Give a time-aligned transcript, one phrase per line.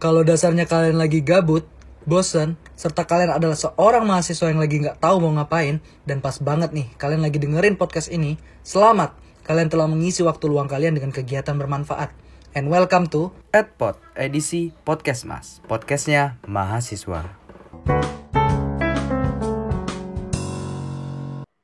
[0.00, 1.68] Kalau dasarnya kalian lagi gabut,
[2.08, 5.76] bosen, serta kalian adalah seorang mahasiswa yang lagi nggak tahu mau ngapain,
[6.08, 9.12] dan pas banget nih kalian lagi dengerin podcast ini, selamat!
[9.44, 12.16] Kalian telah mengisi waktu luang kalian dengan kegiatan bermanfaat.
[12.56, 15.60] And welcome to Edpod, edisi Podcast Mas.
[15.68, 17.36] Podcastnya mahasiswa.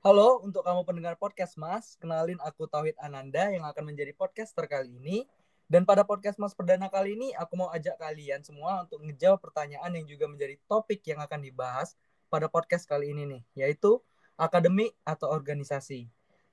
[0.05, 4.93] Halo untuk kamu pendengar podcast Mas, kenalin aku Tauhid Ananda yang akan menjadi podcaster kali
[4.93, 5.25] ini.
[5.67, 9.91] Dan pada podcast Mas perdana kali ini aku mau ajak kalian semua untuk ngejawab pertanyaan
[9.99, 11.99] yang juga menjadi topik yang akan dibahas
[12.31, 13.99] pada podcast kali ini nih, yaitu
[14.39, 16.07] akademik atau organisasi.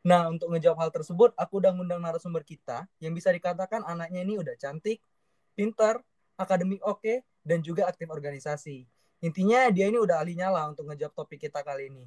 [0.03, 4.35] Nah, untuk ngejawab hal tersebut, aku udah ngundang narasumber kita yang bisa dikatakan anaknya ini
[4.41, 4.99] udah cantik,
[5.53, 6.01] pintar,
[6.35, 8.89] akademik oke, dan juga aktif organisasi.
[9.23, 12.03] Intinya dia ini udah ahli nyala untuk ngejawab topik kita kali ini.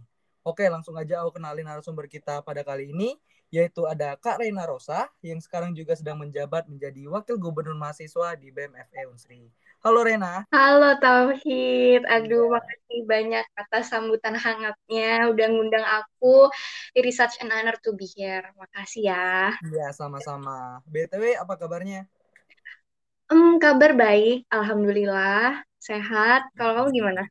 [0.47, 3.19] Oke, langsung aja aku kenalin narasumber kita pada kali ini,
[3.51, 8.55] yaitu ada Kak Reina Rosa, yang sekarang juga sedang menjabat menjadi Wakil Gubernur Mahasiswa di
[8.55, 9.51] BMFE Unsri.
[9.83, 10.47] Halo Rena.
[10.55, 12.53] Halo Tauhid, aduh ya.
[12.55, 16.47] makasih banyak atas sambutan hangatnya, udah ngundang aku.
[16.95, 18.47] It is such an honor to be here.
[18.55, 19.51] Makasih ya.
[19.67, 20.79] Iya, sama-sama.
[20.87, 22.07] BTW, apa kabarnya?
[23.27, 25.67] Hmm, kabar baik, Alhamdulillah.
[25.83, 26.47] Sehat.
[26.55, 27.27] Kalau kamu gimana?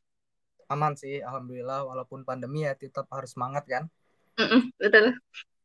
[0.66, 3.84] Aman sih alhamdulillah walaupun pandemi ya tetap harus semangat kan?
[4.36, 5.16] Mm-mm, betul.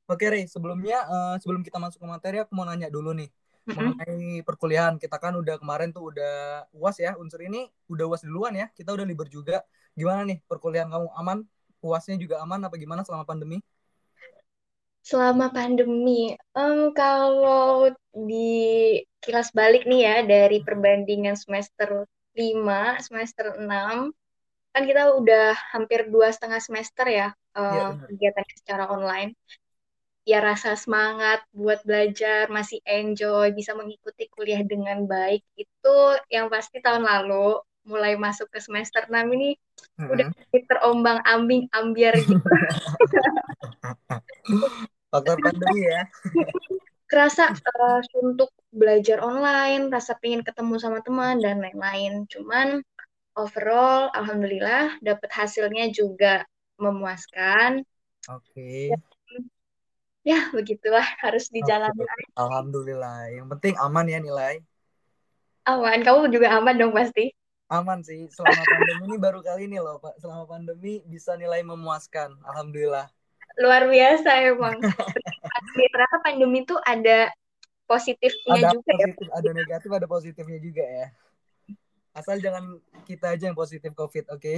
[0.08, 3.30] Oke Rey sebelumnya uh, sebelum kita masuk ke materi aku mau nanya dulu nih
[3.68, 3.96] Mm-mm.
[3.96, 4.96] mengenai perkuliahan.
[5.00, 8.92] Kita kan udah kemarin tuh udah uas ya unsur ini udah uas duluan ya kita
[8.92, 9.64] udah libur juga.
[9.96, 11.44] Gimana nih perkuliahan kamu aman?
[11.82, 13.58] Uasnya juga aman apa gimana selama pandemi?
[15.02, 22.06] Selama pandemi um, kalau di kilas balik nih ya dari perbandingan semester
[22.38, 24.14] 5 semester 6
[24.72, 27.27] kan kita udah hampir dua setengah semester ya
[27.59, 29.36] uh, ya, kegiatan secara online.
[30.22, 35.97] Ya rasa semangat buat belajar masih enjoy bisa mengikuti kuliah dengan baik itu
[36.30, 39.58] yang pasti tahun lalu mulai masuk ke semester 6 ini
[39.97, 40.14] hmm.
[40.14, 40.27] udah
[40.69, 42.38] terombang ambing ambiar gitu.
[45.11, 46.05] Faktor pandemi ya.
[47.11, 52.23] Kerasa uh, untuk belajar online rasa pengen ketemu sama teman dan lain-lain.
[52.31, 52.80] Cuman
[53.36, 56.43] overall alhamdulillah dapat hasilnya juga
[56.81, 57.86] memuaskan.
[58.27, 58.92] Oke.
[58.92, 59.11] Okay.
[60.21, 62.05] Ya, begitulah harus dijalani.
[62.37, 63.33] Alhamdulillah.
[63.33, 64.61] Yang penting aman ya nilai.
[65.65, 66.05] Aman.
[66.05, 67.33] Kamu juga aman dong pasti.
[67.73, 68.30] Aman sih.
[68.30, 70.21] Selama pandemi ini baru kali ini loh, Pak.
[70.21, 72.37] Selama pandemi bisa nilai memuaskan.
[72.45, 73.09] Alhamdulillah.
[73.58, 74.77] Luar biasa emang.
[75.73, 77.33] Ternyata pandemi itu ada
[77.89, 79.09] positifnya ada juga ya.
[79.09, 79.33] positif, ya.
[79.42, 81.08] Ada negatif, ada positifnya juga ya
[82.11, 84.58] asal jangan kita aja yang positif covid oke okay?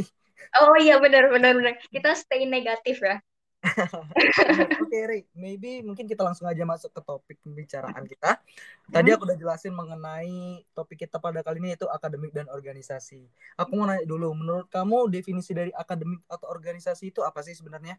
[0.57, 3.21] oh iya benar benar benar kita stay negatif ya
[4.83, 5.19] Oke, okay, Ri.
[5.39, 8.43] Maybe mungkin kita langsung aja masuk ke topik pembicaraan kita.
[8.91, 9.15] Tadi hmm.
[9.15, 13.23] aku udah jelasin mengenai topik kita pada kali ini yaitu akademik dan organisasi.
[13.55, 17.95] Aku mau nanya dulu, menurut kamu definisi dari akademik atau organisasi itu apa sih sebenarnya?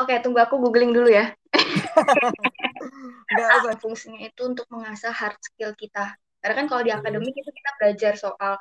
[0.00, 1.36] Oke, okay, tunggu aku googling dulu ya.
[3.30, 7.70] Enggak, fungsinya itu untuk mengasah hard skill kita karena kan kalau di akademik itu kita
[7.76, 8.56] belajar soal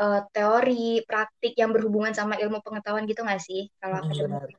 [0.00, 4.54] uh, teori, praktik yang berhubungan sama ilmu pengetahuan gitu nggak sih kalau akademik?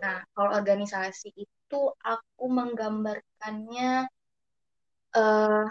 [0.00, 4.08] Nah, kalau organisasi itu aku menggambarkannya
[5.16, 5.66] uh,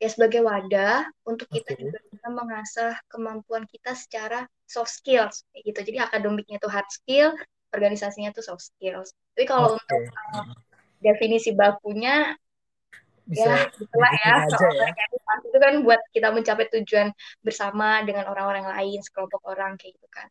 [0.00, 1.80] ya sebagai wadah untuk kita okay.
[1.84, 5.76] juga bisa mengasah kemampuan kita secara soft skills gitu.
[5.76, 7.36] Jadi akademiknya itu hard skill,
[7.76, 9.12] organisasinya itu soft skills.
[9.36, 9.80] Tapi kalau okay.
[9.84, 10.02] untuk
[10.34, 10.44] uh,
[11.04, 12.32] definisi bakunya
[13.30, 14.90] bisa ya, itulah ya, aja ya.
[15.46, 17.14] itu kan buat kita mencapai tujuan
[17.46, 20.26] bersama dengan orang-orang lain sekelompok orang kayak gitu kan.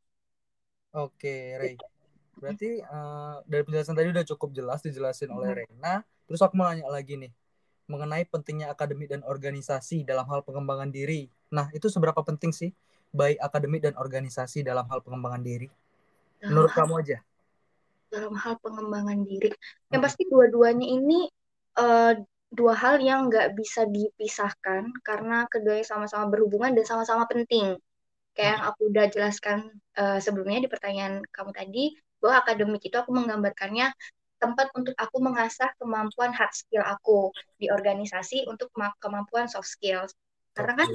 [1.00, 1.76] Oke Rey.
[2.36, 5.38] Berarti uh, dari penjelasan tadi udah cukup jelas dijelasin hmm.
[5.40, 6.04] oleh Rena.
[6.28, 7.32] Terus aku mau nanya lagi nih
[7.90, 11.32] mengenai pentingnya akademik dan organisasi dalam hal pengembangan diri.
[11.56, 12.70] Nah itu seberapa penting sih
[13.10, 15.68] baik akademik dan organisasi dalam hal pengembangan diri?
[16.44, 17.20] Menurut kamu aja.
[18.10, 19.54] dalam hal pengembangan diri.
[19.94, 21.30] Yang pasti dua-duanya ini
[21.78, 22.18] uh,
[22.50, 27.78] dua hal yang nggak bisa dipisahkan karena keduanya sama-sama berhubungan dan sama-sama penting.
[28.34, 29.58] Kayak yang aku udah jelaskan
[30.00, 31.86] uh, sebelumnya di pertanyaan kamu tadi,
[32.18, 33.94] bahwa akademik itu aku menggambarkannya
[34.40, 37.30] tempat untuk aku mengasah kemampuan hard skill aku
[37.60, 40.16] di organisasi untuk kemampuan soft skills.
[40.56, 40.90] Karena kan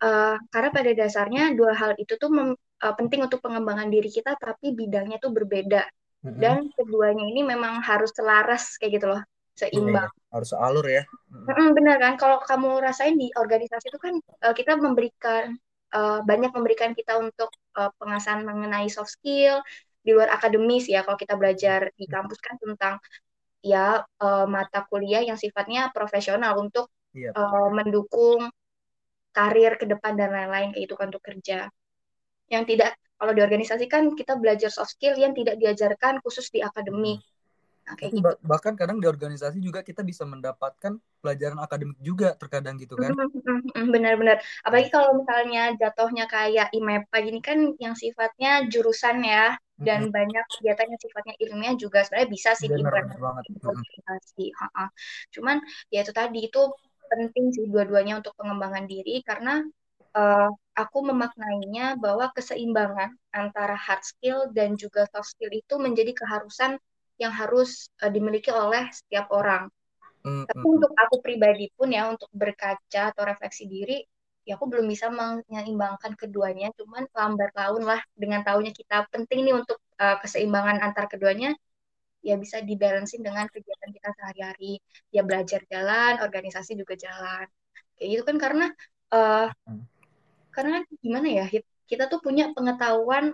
[0.00, 4.38] uh, karena pada dasarnya dua hal itu tuh mem, uh, penting untuk pengembangan diri kita,
[4.38, 5.84] tapi bidangnya tuh berbeda.
[6.26, 9.22] Dan keduanya ini memang harus selaras kayak gitu loh
[9.56, 10.06] seimbang.
[10.06, 11.02] Ya, harus alur ya.
[11.32, 12.14] Mm, benar kan?
[12.20, 14.14] Kalau kamu rasain di organisasi itu kan
[14.44, 15.56] uh, kita memberikan
[15.96, 17.48] uh, banyak memberikan kita untuk
[17.80, 19.64] uh, pengasahan mengenai soft skill
[20.04, 21.02] di luar akademis ya.
[21.02, 23.00] Kalau kita belajar di kampus kan tentang
[23.64, 27.32] ya uh, mata kuliah yang sifatnya profesional untuk yep.
[27.32, 27.40] Iya.
[27.40, 28.52] uh, mendukung
[29.32, 31.68] karir ke depan dan lain-lain kayak gitu kan untuk kerja.
[32.52, 36.60] Yang tidak kalau di organisasi kan kita belajar soft skill yang tidak diajarkan khusus di
[36.60, 37.20] akademik.
[37.20, 37.35] Nah,
[37.94, 38.26] kayak gitu.
[38.42, 43.14] bahkan kadang di organisasi juga kita bisa mendapatkan pelajaran akademik juga terkadang gitu kan.
[43.94, 44.42] Benar-benar.
[44.66, 50.16] Apalagi kalau misalnya jatuhnya kayak IMEPA gini kan yang sifatnya jurusan ya dan mm-hmm.
[50.16, 54.46] banyak kegiatan yang sifatnya ilmiah juga sebenarnya bisa sih diimplementasi.
[55.30, 55.62] Cuman
[55.92, 56.60] ya itu tadi itu
[57.06, 59.62] penting sih dua-duanya untuk pengembangan diri karena
[60.16, 66.80] uh, aku memaknainya bahwa keseimbangan antara hard skill dan juga soft skill itu menjadi keharusan
[67.16, 69.68] yang harus uh, dimiliki oleh setiap orang.
[70.26, 70.44] Mm-hmm.
[70.50, 74.02] Tapi untuk aku pribadi pun ya untuk berkaca atau refleksi diri,
[74.42, 76.74] ya aku belum bisa menyeimbangkan keduanya.
[76.74, 81.54] Cuman lambat laun lah dengan tahunya kita penting nih untuk uh, keseimbangan antar keduanya
[82.26, 84.82] ya bisa dibalansin dengan kegiatan kita sehari-hari
[85.14, 87.46] ya belajar jalan organisasi juga jalan
[87.94, 88.66] kayak gitu kan karena
[89.14, 89.46] uh,
[90.50, 91.46] karena gimana ya
[91.86, 93.30] kita tuh punya pengetahuan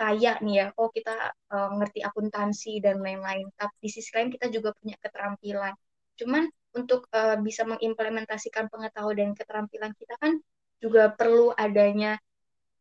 [0.00, 1.12] kaya nih ya oh kita
[1.52, 5.76] uh, ngerti akuntansi dan lain-lain tapi di sisi lain kita juga punya keterampilan
[6.16, 10.40] cuman untuk uh, bisa mengimplementasikan pengetahuan dan keterampilan kita kan
[10.80, 12.16] juga perlu adanya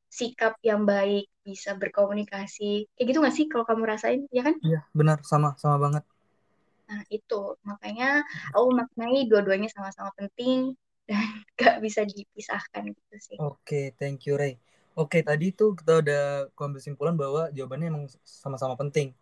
[0.09, 2.89] sikap yang baik, bisa berkomunikasi.
[2.97, 4.57] Kayak gitu gak sih kalau kamu rasain, ya kan?
[4.65, 5.21] Iya, benar.
[5.21, 6.03] Sama, sama banget.
[6.89, 7.55] Nah, itu.
[7.61, 8.25] Makanya
[8.57, 10.73] aku maknai dua-duanya sama-sama penting
[11.05, 11.21] dan
[11.61, 13.37] gak bisa dipisahkan gitu sih.
[13.37, 14.57] Oke, okay, thank you, Ray.
[14.97, 19.13] Oke, okay, tadi tuh kita udah ambil simpulan bahwa jawabannya emang sama-sama penting.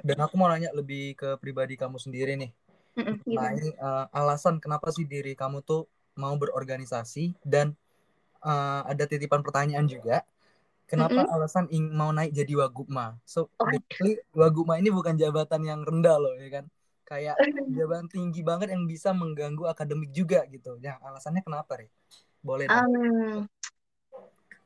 [0.00, 2.50] Dan aku mau nanya lebih ke pribadi kamu sendiri nih.
[3.26, 5.86] Nah, ini uh, alasan kenapa sih diri kamu tuh
[6.18, 7.74] mau berorganisasi dan
[8.42, 10.26] uh, ada titipan pertanyaan juga.
[10.90, 11.34] Kenapa mm-hmm.
[11.38, 13.14] alasan ing mau naik jadi wagubma?
[13.22, 16.64] So, basically wagubma ini bukan jabatan yang rendah loh, ya kan?
[17.06, 17.38] Kayak
[17.78, 20.82] jabatan tinggi banget yang bisa mengganggu akademik juga gitu.
[20.82, 21.94] Ya, alasannya kenapa, Re?
[22.42, 22.66] Boleh.
[22.66, 23.46] Um,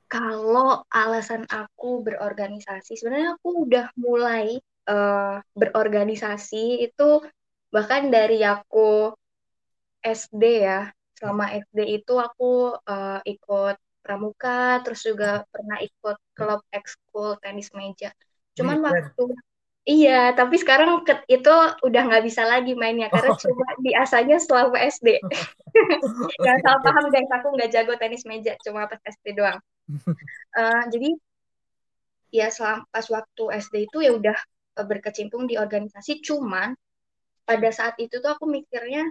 [0.07, 4.59] kalau alasan aku berorganisasi, sebenarnya aku udah mulai
[4.89, 7.21] uh, berorganisasi itu
[7.75, 9.11] bahkan dari aku
[10.05, 17.41] SD ya selama SD itu aku uh, ikut pramuka terus juga pernah ikut klub ekskul
[17.41, 18.13] tenis meja
[18.55, 19.35] cuman waktu
[19.85, 21.53] Iya, tapi sekarang ke, itu
[21.85, 23.37] udah nggak bisa lagi mainnya karena oh.
[23.37, 25.21] cuma diasanya setelah SD.
[26.41, 29.61] Jangan salah paham guys, aku nggak jago tenis meja, cuma pas SD doang.
[30.59, 31.11] Uh, jadi
[32.35, 34.35] ya selama pas waktu SD itu ya udah
[34.81, 36.75] eh, berkecimpung di organisasi, cuman
[37.47, 39.07] pada saat itu tuh aku mikirnya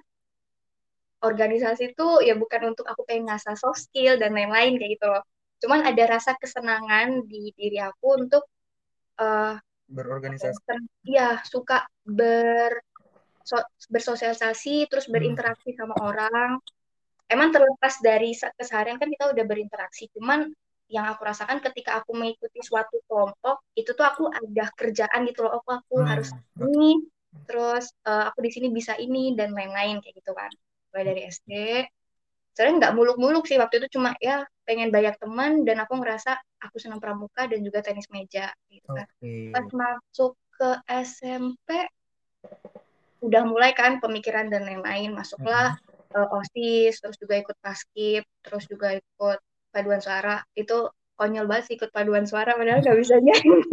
[1.24, 5.24] organisasi itu ya bukan untuk aku pengen ngasah soft skill dan lain-lain kayak gitu loh.
[5.64, 8.44] Cuman ada rasa kesenangan di diri aku untuk
[9.24, 9.56] uh,
[9.88, 10.60] berorganisasi.
[11.08, 12.84] Iya, suka ber
[13.48, 13.56] so,
[13.88, 15.16] bersosialisasi terus hmm.
[15.16, 15.80] berinteraksi hmm.
[15.80, 16.60] sama orang.
[17.32, 20.52] Emang terlepas dari keseharian kan kita udah berinteraksi, cuman
[20.94, 25.58] yang aku rasakan ketika aku mengikuti suatu kelompok itu tuh aku ada kerjaan gitu loh,
[25.58, 26.06] oh, aku hmm.
[26.06, 26.30] harus
[26.62, 27.02] ini,
[27.50, 30.54] terus uh, aku di sini bisa ini dan lain-lain kayak gitu kan
[30.94, 31.52] mulai dari SD
[32.54, 36.78] sebenarnya nggak muluk-muluk sih waktu itu cuma ya pengen banyak teman dan aku ngerasa aku
[36.78, 39.50] senang pramuka dan juga tenis meja gitu kan okay.
[39.50, 40.70] pas masuk ke
[41.02, 41.90] SMP
[43.26, 45.74] udah mulai kan pemikiran dan lain-lain masuklah
[46.14, 49.40] uh, osis terus juga ikut paskip terus juga ikut
[49.74, 50.46] paduan suara.
[50.54, 53.58] Itu konyol banget sih ikut paduan suara padahal nggak bisa nyanyi.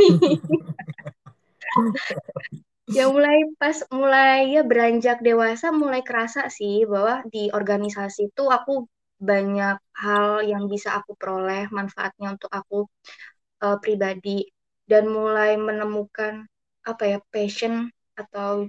[2.90, 8.90] Ya mulai pas mulai ya beranjak dewasa mulai kerasa sih bahwa di organisasi itu aku
[9.22, 12.90] banyak hal yang bisa aku peroleh manfaatnya untuk aku
[13.62, 14.42] uh, pribadi.
[14.90, 16.50] Dan mulai menemukan
[16.82, 18.66] apa ya passion atau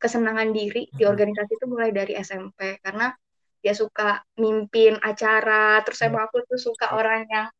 [0.00, 3.12] kesenangan diri di organisasi itu mulai dari SMP karena
[3.66, 7.50] dia suka mimpin acara terus emang aku tuh suka orang yang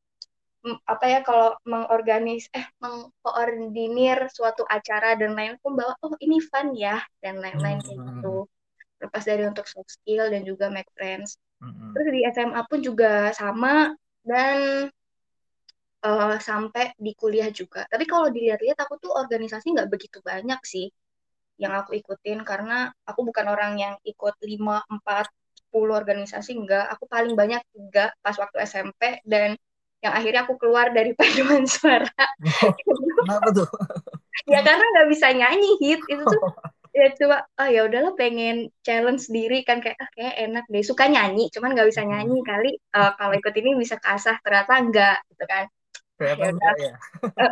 [0.87, 6.79] apa ya kalau mengorganis eh mengkoordinir suatu acara dan lain pun bahwa oh ini fun
[6.79, 8.07] ya dan lain-lain kayak hmm.
[8.23, 8.37] gitu.
[9.03, 11.43] Lepas dari untuk soft skill dan juga make friends.
[11.57, 11.97] Hmm.
[11.97, 13.89] terus di SMA pun juga sama
[14.21, 14.93] dan
[16.05, 17.89] uh, sampai di kuliah juga.
[17.89, 20.87] Tapi kalau dilihat-lihat aku tuh organisasi nggak begitu banyak sih
[21.57, 25.33] yang aku ikutin karena aku bukan orang yang ikut lima empat
[25.76, 26.88] 10 organisasi enggak.
[26.97, 29.61] Aku paling banyak tiga pas waktu SMP dan
[30.00, 32.09] yang akhirnya aku keluar dari paduan suara.
[33.21, 33.68] Kenapa tuh?
[34.52, 36.00] ya karena nggak bisa nyanyi hit.
[36.09, 36.40] Itu tuh
[36.97, 40.80] ya coba oh ya udahlah pengen challenge diri kan kayak ah, kayak enak deh.
[40.80, 42.49] Suka nyanyi cuman nggak bisa nyanyi hmm.
[42.49, 45.64] kali uh, kalau ikut ini bisa kasah ternyata enggak gitu kan.
[46.16, 46.95] Ternyata ya enggak ya.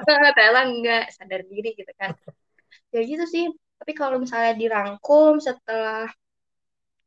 [0.08, 2.16] ternyata enggak sadar diri gitu kan.
[2.88, 3.52] Ya gitu sih.
[3.74, 6.08] Tapi kalau misalnya dirangkum setelah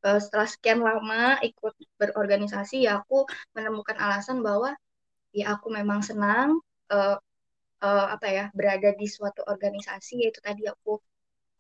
[0.06, 3.26] uh, setelah sekian lama ikut berorganisasi ya aku
[3.58, 4.76] menemukan alasan bahwa
[5.34, 6.60] ya aku memang senang
[6.94, 7.18] uh,
[7.82, 10.98] uh, apa ya berada di suatu organisasi yaitu tadi aku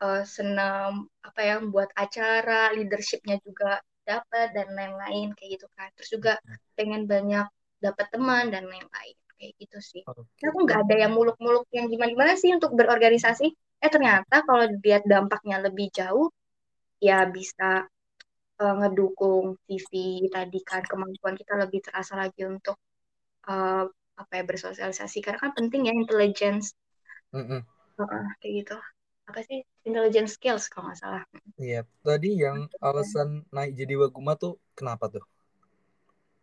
[0.01, 5.91] uh, senam apa ya membuat acara leadershipnya juga dapat dan lain-lain kayak gitu kan.
[6.00, 6.34] Terus juga
[6.79, 7.46] pengen banyak
[7.84, 10.01] dapat teman dan lain-lain kayak gitu sih.
[10.08, 10.50] Okay.
[10.50, 13.53] aku nggak ada yang muluk-muluk yang gimana-gimana sih untuk berorganisasi.
[13.84, 16.34] Eh ternyata kalau dilihat dampaknya lebih jauh
[16.98, 17.86] ya bisa
[18.61, 19.91] uh, ngedukung TV
[20.29, 22.77] tadi kan kemampuan kita lebih terasa lagi untuk
[23.47, 23.85] uh,
[24.17, 26.73] apa ya bersosialisasi karena kan penting ya intelligence
[27.33, 27.61] mm -hmm.
[28.01, 28.77] uh, kayak gitu
[29.27, 31.23] apa sih intelligence skills kalau nggak salah.
[31.59, 35.23] Iya, tadi yang alasan naik jadi waguma tuh kenapa tuh?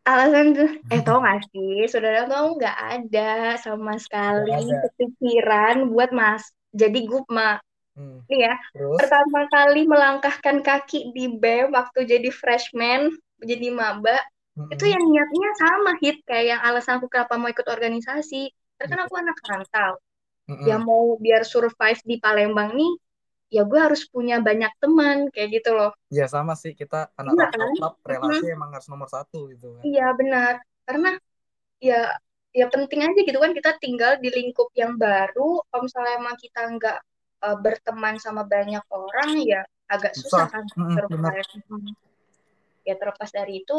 [0.04, 4.85] Alasan tuh, eh tau gak sih, saudara tau nggak ada sama sekali ada.
[4.85, 6.44] kepikiran buat mas
[6.76, 7.56] jadi gupma.
[7.95, 8.27] Hmm.
[8.27, 8.99] Nih ya, Terus?
[8.99, 14.19] pertama kali melangkahkan kaki di BEM waktu jadi freshman, jadi maba,
[14.59, 14.75] hmm.
[14.75, 18.51] itu yang niatnya sama hit kayak yang alasan aku kenapa mau ikut organisasi.
[18.75, 19.95] Karena kan aku anak rantau
[20.49, 20.67] mm-hmm.
[20.69, 22.93] ya mau biar survive di Palembang nih
[23.53, 27.47] ya gue harus punya banyak teman kayak gitu loh ya sama sih kita anak iya,
[27.53, 27.71] kan?
[27.71, 28.57] tetap relasi mm-hmm.
[28.57, 30.53] emang harus nomor satu gitu kan iya benar
[30.85, 31.11] karena
[31.79, 32.01] ya
[32.55, 36.61] ya penting aja gitu kan kita tinggal di lingkup yang baru kalau misalnya emang kita
[36.67, 36.99] nggak
[37.45, 41.49] uh, berteman sama banyak orang ya agak susah, susah kan mm-hmm, survive
[42.85, 43.79] ya terlepas dari itu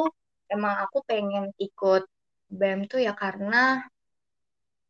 [0.49, 2.05] emang aku pengen ikut
[2.49, 3.81] BEM tuh ya karena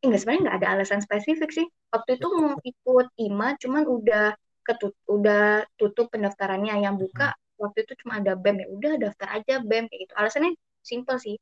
[0.04, 1.66] enggak sebenarnya nggak ada alasan spesifik sih.
[1.92, 6.76] Waktu itu mau ikut IMA cuman udah ketut udah tutup pendaftarannya.
[6.84, 7.62] Yang buka hmm.
[7.62, 10.14] waktu itu cuma ada BEM ya udah daftar aja BEM kayak gitu.
[10.16, 10.52] Alasannya
[10.84, 11.36] simple sih.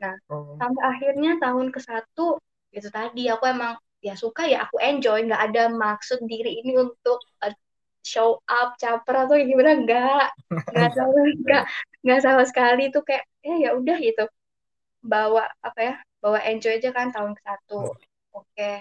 [0.00, 0.56] Nah oh.
[0.56, 2.40] sampai akhirnya tahun ke satu
[2.72, 5.22] itu tadi aku emang ya suka ya aku enjoy.
[5.24, 7.54] Nggak ada maksud diri ini untuk uh,
[8.02, 9.78] show up caper atau gimana.
[9.78, 11.64] Enggak nggak sama enggak
[12.02, 12.90] nggak sama sekali.
[12.90, 14.24] Itu kayak eh, ya udah gitu.
[15.02, 17.94] Bawa apa ya bawa enjoy aja kan tahun ke satu.
[17.94, 18.42] Oh.
[18.42, 18.72] oke.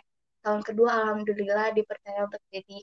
[0.42, 2.78] Tahun kedua alhamdulillah dipercaya untuk jadi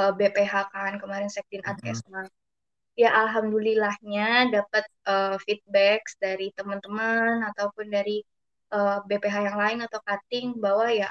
[0.00, 0.92] uh, eh, BPH kan.
[0.96, 2.36] Kemarin sekdin adkesma mm -hmm.
[2.98, 8.24] ya alhamdulillahnya dapat uh, feedback dari teman-teman ataupun dari
[8.72, 11.08] uh, eh, BPH yang lain atau cutting bahwa ya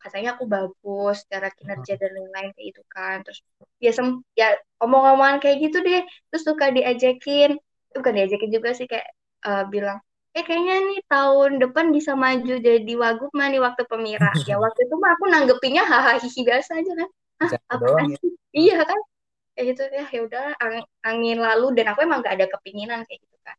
[0.00, 3.16] katanya aku bagus secara kinerja dan lain-lain kayak itu kan.
[3.26, 3.38] Terus
[3.82, 6.02] ya sem ya omong-omongan kayak gitu deh.
[6.32, 9.08] Terus suka diajakin bukan diajakin juga sih kayak
[9.44, 9.98] uh, bilang
[10.30, 14.30] eh kayaknya nih tahun depan bisa maju jadi wagub mah nih waktu pemira.
[14.50, 17.08] Ya waktu itu mah aku nanggepinnya hahaha biasa aja kan.
[17.40, 18.18] Hah, apa ya.
[18.54, 19.00] iya kan?
[19.58, 20.44] Kayak gitu ya ya udah
[21.02, 23.56] angin lalu dan aku emang gak ada kepinginan kayak gitu kan.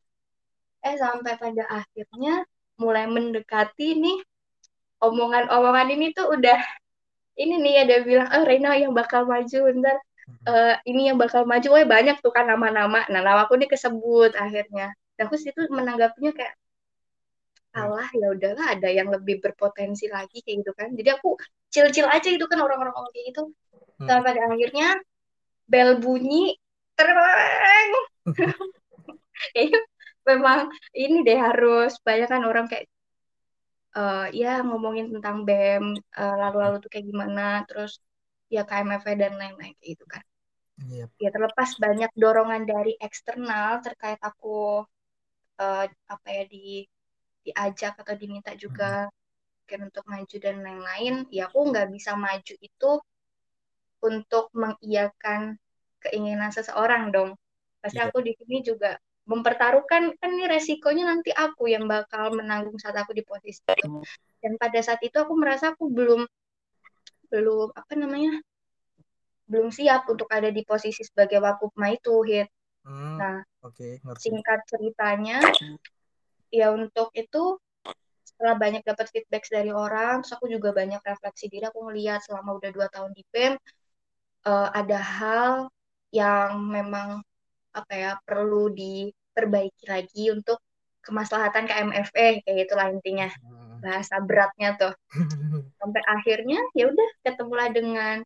[0.87, 2.47] Eh sampai pada akhirnya
[2.81, 4.17] mulai mendekati nih
[5.05, 6.57] omongan-omongan ini tuh udah
[7.37, 9.97] ini nih ada bilang oh Reina yang bakal maju ntar
[10.49, 11.67] uh, ini yang bakal maju.
[11.73, 13.05] Oh banyak tuh kan nama-nama.
[13.09, 14.93] Nah nama aku nih kesebut akhirnya.
[15.15, 16.55] Dan aku situ menanggapinya kayak
[17.71, 20.89] Allah ya udahlah ada yang lebih berpotensi lagi kayak gitu kan.
[20.91, 21.39] Jadi aku
[21.71, 23.43] cil-cil aja itu kan orang-orang kayak gitu.
[24.01, 24.09] Hmm.
[24.09, 24.89] sampai pada akhirnya
[25.69, 26.57] bel bunyi
[26.97, 27.89] terbang
[29.53, 29.79] kayaknya
[30.27, 32.85] memang ini deh harus banyak kan orang kayak
[33.97, 37.99] uh, ya ngomongin tentang BEM uh, lalu-lalu tuh kayak gimana terus
[38.51, 40.23] ya KMF dan lain-lain kayak gitu kan
[40.91, 41.09] yep.
[41.17, 44.83] ya terlepas banyak dorongan dari eksternal terkait aku
[45.59, 46.85] uh, apa ya di
[47.41, 49.87] diajak atau diminta juga hmm.
[49.87, 52.91] untuk maju dan lain-lain ya aku nggak bisa maju itu
[54.01, 55.55] untuk mengiyakan
[56.01, 57.37] keinginan seseorang dong
[57.81, 58.09] pasti yeah.
[58.09, 58.97] aku di sini juga
[59.31, 64.03] mempertaruhkan kan ini resikonya nanti aku yang bakal menanggung saat aku di posisi itu
[64.43, 66.27] dan pada saat itu aku merasa aku belum
[67.31, 68.43] belum apa namanya
[69.47, 75.37] belum siap untuk ada di posisi sebagai wakupma itu hit Hmm, nah, okay, singkat ceritanya,
[76.49, 77.61] ya untuk itu
[78.25, 82.57] setelah banyak dapat feedback dari orang, terus aku juga banyak refleksi diri, aku ngeliat selama
[82.57, 83.53] udah dua tahun di BEM,
[84.49, 85.53] uh, ada hal
[86.09, 87.21] yang memang
[87.71, 88.73] apa ya perlu
[89.31, 90.59] diperbaiki lagi untuk
[91.01, 93.31] kemaslahatan KMFE kayak itulah intinya.
[93.31, 93.71] Hmm.
[93.81, 94.93] bahasa beratnya tuh.
[95.81, 98.21] Sampai akhirnya ya udah ketemulah dengan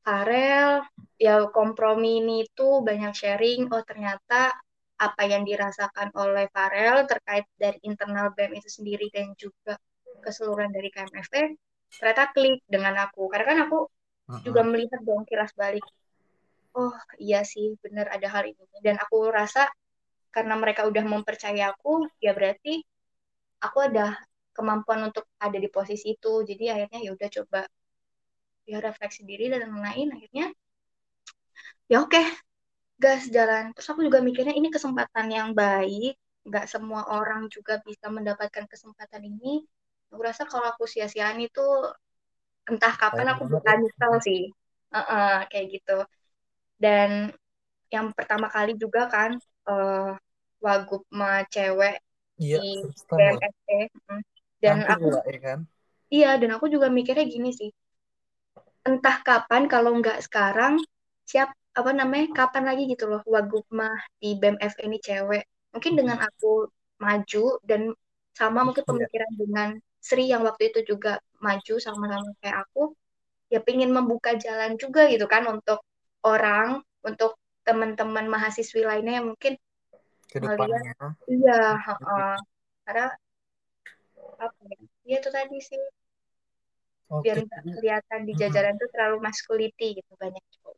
[0.00, 0.80] Farel.
[1.20, 4.56] Ya kompromi ini tuh banyak sharing oh ternyata
[4.96, 9.76] apa yang dirasakan oleh Farel terkait dari internal BEM itu sendiri dan juga
[10.24, 11.42] keseluruhan dari KMFE
[12.00, 13.28] ternyata klik dengan aku.
[13.28, 14.40] Karena kan aku uh-huh.
[14.40, 15.84] juga melihat dong kilas balik.
[16.74, 18.64] Oh iya sih benar ada hal ini.
[18.80, 19.68] Dan aku rasa
[20.34, 22.82] karena mereka udah mempercayai aku ya berarti
[23.62, 24.18] aku ada
[24.50, 27.60] kemampuan untuk ada di posisi itu jadi akhirnya ya udah coba
[28.66, 30.46] ya refleksi diri dan lain-lain akhirnya
[31.90, 32.26] ya oke okay.
[32.98, 33.74] gas jalan.
[33.74, 36.14] Terus aku juga mikirnya ini kesempatan yang baik,
[36.46, 39.66] nggak semua orang juga bisa mendapatkan kesempatan ini.
[40.14, 41.66] Aku rasa kalau aku sia-siain itu
[42.70, 43.74] entah kapan aku ya.
[43.76, 44.42] nyesel sih.
[44.94, 45.98] Heeh, kayak gitu.
[46.78, 47.34] Dan
[47.90, 49.36] yang pertama kali juga kan
[49.72, 50.10] eh
[50.64, 51.94] wagub ma cewek
[52.42, 52.68] Iya, di.
[53.18, 53.68] BMST.
[54.10, 54.20] Mm.
[54.62, 55.58] Dan aku pula ya kan.
[56.14, 57.70] iya, dan aku juga mikirnya gini sih.
[58.88, 60.74] Entah kapan kalau nggak sekarang
[61.30, 65.42] siap apa namanya kapan lagi gitu loh wagub mah di BMF ini cewek.
[65.72, 66.68] Mungkin dengan aku
[67.04, 67.80] maju dan
[68.38, 68.90] sama mungkin Iya.
[68.90, 69.68] pemikiran dengan
[70.04, 72.92] Sri yang waktu itu juga maju sama-sama kayak aku
[73.52, 75.80] ya pingin membuka jalan juga gitu kan untuk
[76.24, 76.68] orang
[77.08, 79.52] untuk teman-teman mahasiswi lainnya yang mungkin
[80.30, 80.92] Ke depannya.
[81.28, 82.34] iya heeh.
[82.84, 83.06] karena
[84.44, 84.76] apa ya
[85.08, 85.80] ya itu tadi sih
[87.24, 87.44] biar Oke.
[87.46, 90.74] nggak kelihatan di jajaran tuh terlalu masculinity gitu banyak cowok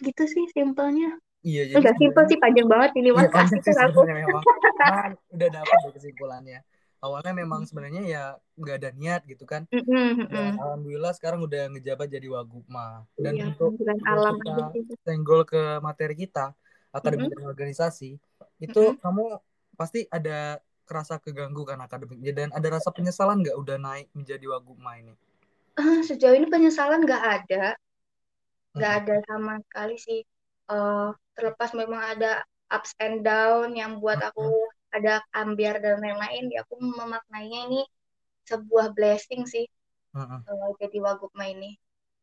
[0.00, 4.00] gitu sih simpelnya Iya, jadi enggak simpel sih panjang banget ini mas panjang kasih aku
[4.04, 4.44] memang.
[4.80, 6.58] Nah, udah dapet deh kesimpulannya.
[7.04, 8.20] Awalnya memang sebenarnya ya
[8.60, 9.62] nggak ada niat gitu kan.
[9.72, 10.30] Mm-mm, mm-mm.
[10.32, 13.04] Dan alhamdulillah sekarang udah ngejabat jadi wagubma.
[13.24, 13.72] Dan Iya, untuk
[14.10, 14.52] alam kita
[15.06, 16.40] senggol ke materi kita,
[16.96, 18.06] akademik dan organisasi,
[18.64, 18.98] itu Mm-mm.
[19.02, 19.22] kamu
[19.80, 24.92] pasti ada kerasa keganggu kan akademiknya dan ada rasa penyesalan nggak udah naik menjadi wagubma
[25.00, 25.14] ini?
[25.82, 27.62] Ah, sejauh ini penyesalan nggak ada
[28.76, 30.20] nggak ada sama sekali sih
[30.70, 36.58] Eh, terlepas memang ada ups and down yang buat aku ada ambiar dan lain-lain ya
[36.64, 37.80] aku memaknainya ini
[38.50, 39.66] sebuah blessing sih
[40.14, 40.44] Mm-mm.
[40.50, 41.70] eh, jadi wagubma ini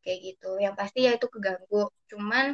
[0.03, 1.81] kayak gitu yang pasti ya itu keganggu
[2.11, 2.45] cuman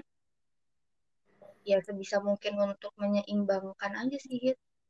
[1.69, 4.37] ya sebisa mungkin untuk menyeimbangkan aja sih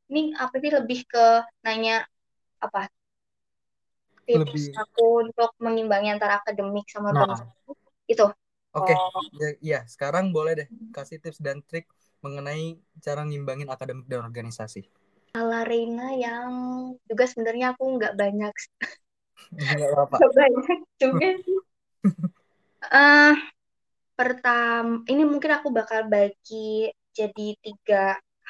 [0.09, 1.25] ini apa sih lebih ke
[1.65, 1.95] nanya
[2.65, 2.79] apa
[4.27, 7.23] tips Lebih- aku untuk mengimbangi antara akademik sama Nah.
[7.23, 7.71] organisasi
[8.13, 8.25] itu
[8.77, 9.21] Oke, Oh.
[9.41, 11.85] ya, iya sekarang boleh deh kasih tips dan trik
[12.23, 12.63] mengenai
[13.05, 14.79] cara ngimbangin akademik dan organisasi.
[15.39, 16.51] Ala Reina yang
[17.09, 18.53] juga sebenarnya aku nggak banyak
[19.51, 19.77] Nggak
[20.15, 21.59] nggak banyak juga sih.
[22.93, 23.31] Eh,
[24.19, 26.55] pertama ini mungkin aku bakal bagi
[27.19, 27.95] jadi tiga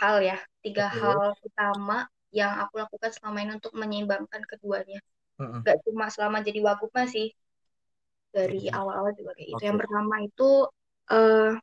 [0.02, 0.98] hal ya tiga Oke.
[1.00, 1.96] hal utama
[2.39, 5.00] yang aku lakukan selama ini untuk menyeimbangkan keduanya
[5.39, 5.63] Mm-mm.
[5.63, 7.28] nggak cuma selama jadi wagubma sih
[8.36, 9.69] dari awal-awal juga kayak gitu Oke.
[9.69, 10.50] yang pertama itu
[11.13, 11.54] eh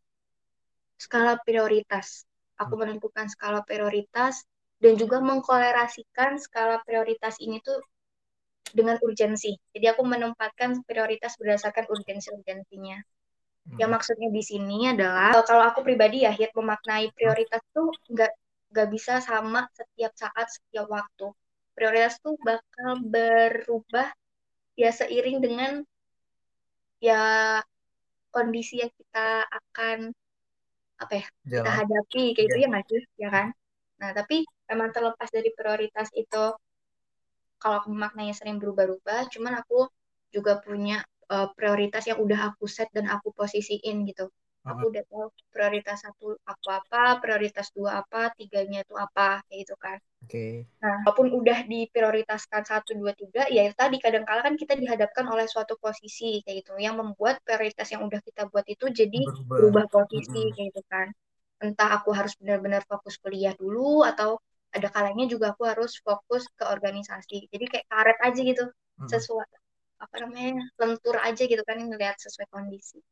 [1.04, 2.08] skala prioritas
[2.62, 2.80] aku Hmm.
[2.80, 4.34] menentukan skala prioritas
[4.82, 7.78] dan juga mengkolerasikan skala prioritas ini tuh
[8.78, 9.52] dengan urgensi.
[9.74, 12.96] Jadi aku menempatkan prioritas berdasarkan urgensi-urgensinya.
[13.80, 13.96] Yang Mm-mm.
[13.96, 18.32] maksudnya di sini adalah eh, kalau aku pribadi ya, Hit memaknai prioritas tuh nggak
[18.72, 21.26] nggak bisa sama setiap saat, setiap waktu.
[21.76, 24.08] Prioritas tuh bakal berubah
[24.82, 25.72] ya seiring dengan
[27.00, 27.62] ya
[28.34, 29.26] kondisi yang kita
[29.58, 29.98] akan
[31.02, 31.80] apa ya kita Jalan.
[31.80, 32.62] hadapi kayak gitu Iya.
[32.62, 33.46] ya nggak sih ya kan
[34.00, 34.36] nah tapi
[34.70, 36.44] memang terlepas dari prioritas itu
[37.62, 39.78] kalau aku memaknainya sering berubah-ubah cuman aku
[40.34, 40.96] juga punya
[41.34, 44.24] eh, prioritas yang udah aku set dan aku posisiin gitu
[44.70, 49.76] aku udah tahu prioritas satu aku apa prioritas dua apa tiganya itu apa kayak gitu
[49.84, 50.66] kan Oke.
[50.84, 55.46] Nah, walaupun udah diprioritaskan satu, dua, tiga, ya itu tadi kadang-kala kan kita dihadapkan oleh
[55.48, 59.56] suatu posisi kayak gitu, yang membuat prioritas yang udah kita buat itu jadi Berubah.
[59.56, 61.08] berubah posisi kayak gitu kan.
[61.60, 66.64] Entah aku harus benar-benar fokus kuliah dulu atau ada kalanya juga aku harus fokus ke
[66.66, 67.50] organisasi.
[67.50, 69.08] Jadi kayak karet aja gitu, Mm-mm.
[69.10, 69.48] sesuai
[70.00, 73.04] apa namanya lentur aja gitu kan ngelihat sesuai kondisi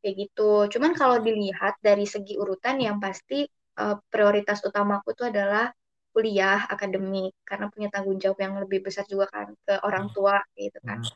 [0.00, 0.70] kayak gitu.
[0.76, 5.68] Cuman kalau dilihat dari segi urutan yang pasti eh, prioritas utamaku itu adalah
[6.10, 10.78] kuliah akademik karena punya tanggung jawab yang lebih besar juga kan ke orang tua gitu
[10.82, 10.98] kan.
[11.06, 11.14] Mm.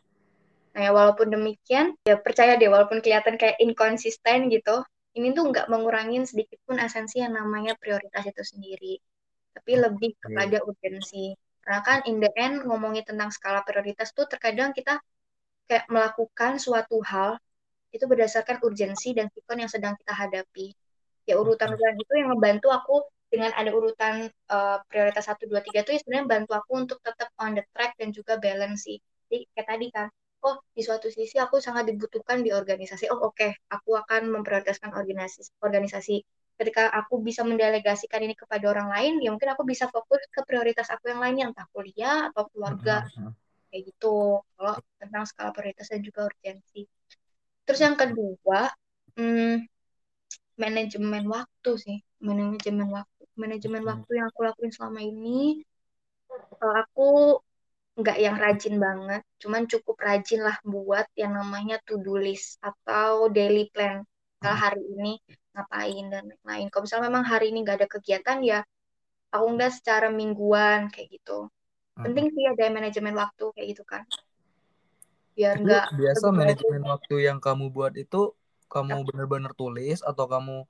[0.74, 4.82] Nah ya walaupun demikian ya percaya deh walaupun kelihatan kayak inkonsisten gitu,
[5.18, 8.94] ini tuh nggak mengurangin sedikit pun esensi yang namanya prioritas itu sendiri.
[9.54, 11.34] Tapi lebih kepada urgensi.
[11.64, 15.00] Karena kan in the end ngomongin tentang skala prioritas tuh terkadang kita
[15.64, 17.40] kayak melakukan suatu hal
[17.94, 20.74] itu berdasarkan urgensi dan sikon yang sedang kita hadapi.
[21.24, 22.94] Ya urutan-urutan itu yang ngebantu aku
[23.32, 27.28] dengan ada urutan eh, prioritas 1, 2, 3 itu ya sebenarnya bantu aku untuk tetap
[27.40, 28.98] on the track dan juga balance sih.
[29.30, 30.06] Jadi kayak tadi kan,
[30.44, 33.08] oh di suatu sisi aku sangat dibutuhkan di organisasi.
[33.10, 35.50] Oh oke, aku akan memprioritaskan organisasi.
[35.64, 36.16] organisasi.
[36.58, 40.86] Ketika aku bisa mendelegasikan ini kepada orang lain, ya mungkin aku bisa fokus ke prioritas
[40.94, 43.34] aku yang lainnya, entah kuliah atau keluarga Mm-mm.
[43.70, 46.86] kayak gitu kalau tentang skala prioritas dan juga urgensi
[47.66, 48.70] terus yang kedua
[49.18, 49.66] hmm,
[50.62, 53.90] manajemen waktu sih manajemen waktu manajemen Oke.
[53.90, 55.62] waktu yang aku lakuin selama ini
[56.58, 57.02] kalau aku
[58.00, 63.30] nggak yang rajin banget cuman cukup rajin lah buat yang namanya to do list atau
[63.36, 63.96] daily plan
[64.42, 64.62] kalau Hmm.
[64.64, 65.12] hari ini
[65.54, 66.66] ngapain dan lain-lain.
[66.68, 68.60] Kalau misalnya memang hari ini nggak ada kegiatan ya
[69.34, 71.50] aku nggak secara mingguan kayak gitu.
[71.98, 74.02] Penting sih ada manajemen waktu kayak gitu kan.
[75.34, 78.30] Biar Itu nggak biasa manajemen waktu yang kamu buat itu
[78.70, 80.66] kamu bener-bener tulis atau kamu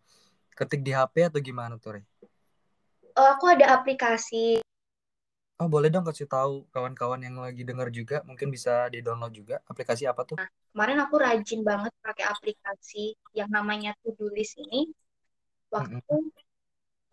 [0.57, 2.05] ketik di HP atau gimana tuh, Rey?
[3.15, 4.65] Oh, aku ada aplikasi.
[5.55, 9.57] Oh, boleh dong kasih tahu kawan-kawan yang lagi dengar juga, mungkin bisa di-download juga.
[9.71, 10.35] Aplikasi apa tuh?
[10.35, 14.91] Nah, kemarin aku rajin banget pakai aplikasi yang namanya To-Do List ini
[15.71, 16.35] waktu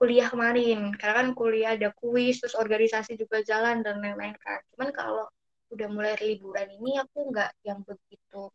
[0.02, 0.90] kuliah kemarin.
[0.98, 4.58] Karena kan kuliah ada kuis, terus organisasi juga jalan dan lain-lain kan.
[4.74, 5.30] Cuman kalau
[5.70, 8.50] udah mulai liburan ini aku nggak yang begitu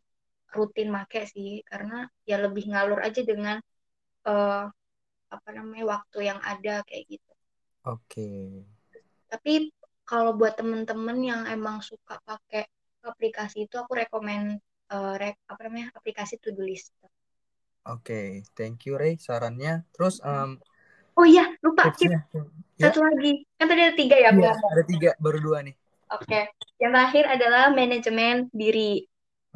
[0.51, 3.63] rutin make sih, karena ya lebih ngalur aja dengan
[4.27, 4.67] uh,
[5.31, 7.31] apa namanya waktu yang ada kayak gitu.
[7.87, 8.67] Oke.
[9.27, 9.71] Tapi
[10.07, 12.63] kalau buat temen-temen yang emang suka pakai
[13.03, 16.95] aplikasi itu aku rekomend uh, re apa namanya aplikasi to do list.
[17.87, 19.83] Oke, thank you Ray sarannya.
[19.95, 20.59] Terus um,
[21.17, 22.29] Oh iya, lupa tipsnya.
[22.77, 23.41] Satu lagi.
[23.57, 24.53] Kan tadi ada tiga ya ngomong.
[24.53, 25.73] ada tiga, baru dua nih.
[26.13, 26.53] Oke.
[26.77, 29.01] Yang terakhir adalah manajemen diri.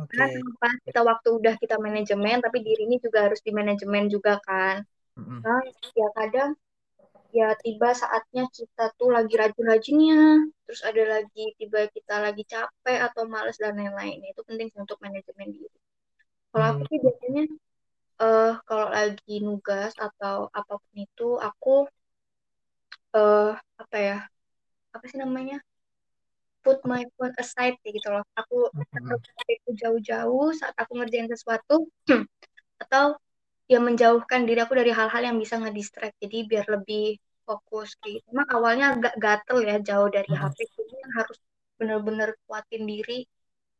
[0.01, 0.17] Oke.
[0.17, 4.41] Karena kenapa kita waktu udah kita manajemen, tapi diri ini juga harus di manajemen juga
[4.41, 4.81] kan.
[5.21, 5.45] Mm-mm.
[5.45, 5.61] Nah,
[5.93, 6.57] ya kadang
[7.39, 10.19] ya tiba saatnya kita tuh lagi rajin-rajinnya,
[10.65, 14.17] terus ada lagi tiba kita lagi capek atau males dan lain-lain.
[14.31, 15.77] Itu penting untuk manajemen diri.
[16.51, 16.89] Kalau aku Hmm.
[16.91, 17.43] sih biasanya
[18.23, 21.69] eh kalau lagi nugas atau apa pun itu aku
[23.19, 24.15] eh apa ya?
[24.95, 25.55] Apa sih namanya?
[26.65, 28.23] Put my phone aside kayak gitu loh.
[28.39, 29.23] Aku Mm-mm.
[29.55, 31.75] itu jauh-jauh saat aku ngerjain sesuatu
[32.83, 33.05] atau
[33.71, 37.03] ya menjauhkan diri aku dari hal-hal yang bisa ngedistract jadi biar lebih
[37.47, 38.25] fokus kayak gitu.
[38.35, 40.39] Emang awalnya agak gatel ya jauh dari Mhm.
[40.41, 41.37] HP jadi harus
[41.79, 43.19] bener-bener kuatin diri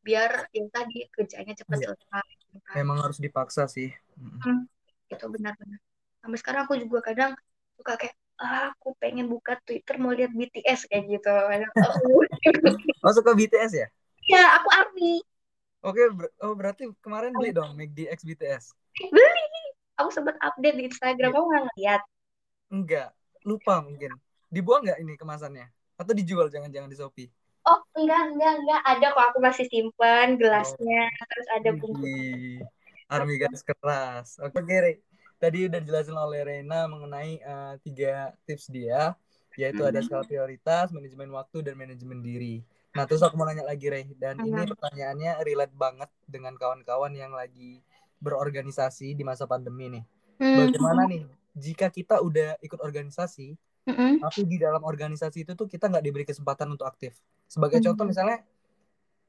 [0.01, 1.87] biar yang tadi kerjanya cepat Iya.
[1.93, 2.75] selesai gitu kan.
[2.81, 3.89] Emang harus dipaksa sih.
[4.17, 4.65] Mm-mm.
[5.11, 5.79] itu benar-benar
[6.23, 7.31] sampai sekarang aku juga kadang
[7.75, 11.29] suka kayak ah, aku pengen buka Twitter mau lihat BTS kayak gitu
[11.83, 12.23] oh,
[13.03, 13.87] Masuk ke BTS ya?
[14.31, 15.21] ya aku ARMY
[15.81, 18.65] Oke, ber- oh berarti kemarin beli dong McD X BTS.
[19.11, 19.43] beli
[19.95, 22.01] aku sempat update di Instagram kamu nggak ngeliat
[22.71, 23.11] Enggak,
[23.43, 24.15] lupa mungkin.
[24.47, 25.67] Dibuang nggak ini kemasannya?
[25.99, 27.27] Atau dijual jangan-jangan di Shopee?
[27.67, 28.81] Oh, enggak, enggak, enggak.
[28.87, 31.11] Ada kok aku masih simpan gelasnya.
[31.27, 32.63] Terus ada bungkus.
[33.11, 34.39] Army garis keras.
[34.39, 34.95] Oke, Rey.
[35.35, 39.19] Tadi udah jelasin oleh Reina mengenai eh, tiga tips dia,
[39.59, 42.63] yaitu ada skala prioritas, manajemen waktu, dan manajemen diri.
[42.95, 44.07] Nah, terus aku mau nanya lagi, Rey.
[44.15, 44.71] Dan ini Mhm.
[44.71, 47.83] pertanyaannya relate banget dengan kawan-kawan yang lagi
[48.21, 50.03] berorganisasi di masa pandemi nih.
[50.39, 50.57] Hmm.
[50.61, 51.25] Bagaimana nih
[51.57, 53.57] jika kita udah ikut organisasi,
[53.89, 54.21] Mm-mm.
[54.21, 57.17] tapi di dalam organisasi itu tuh kita nggak diberi kesempatan untuk aktif.
[57.49, 57.91] Sebagai Hmm.
[57.91, 58.39] contoh misalnya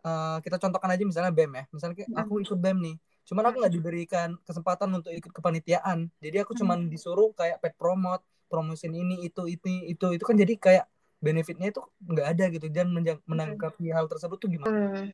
[0.02, 1.64] eh, kita contohkan aja misalnya BEM ya.
[1.70, 2.22] Misalnya kayak Hmm.
[2.26, 6.10] aku ikut BEM nih, cuman aku nggak diberikan kesempatan untuk ikut kepanitiaan.
[6.18, 10.54] Jadi aku cuman disuruh kayak pet promote, promosin ini itu itu itu itu kan jadi
[10.58, 10.84] kayak
[11.22, 12.90] benefitnya itu nggak ada gitu dan
[13.30, 14.74] menanggapi hal tersebut tuh gimana?
[14.74, 15.08] Hmm.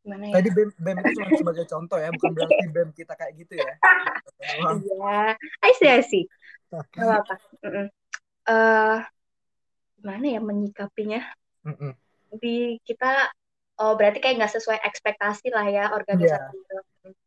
[0.00, 0.34] Gimana ya?
[0.40, 3.72] Tadi BEM, BEM itu cuma sebagai contoh ya, bukan berarti BEM kita kayak gitu ya.
[4.40, 5.36] Iya.
[5.60, 6.24] I see, I see.
[6.72, 7.34] Gak apa-apa.
[8.48, 8.98] Eh,
[10.00, 11.20] gimana ya menyikapinya?
[11.68, 11.92] Mm-mm.
[12.40, 13.28] Di kita,
[13.84, 16.76] oh berarti kayak nggak sesuai ekspektasi lah ya organisasi itu.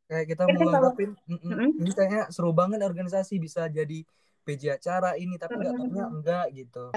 [0.10, 1.70] Kayak kita mau nganggapin, mm-mm, Mm-mm.
[1.80, 4.02] ini kayaknya seru banget organisasi bisa jadi
[4.44, 6.90] PJ acara ini, tapi nggak taunya enggak gitu.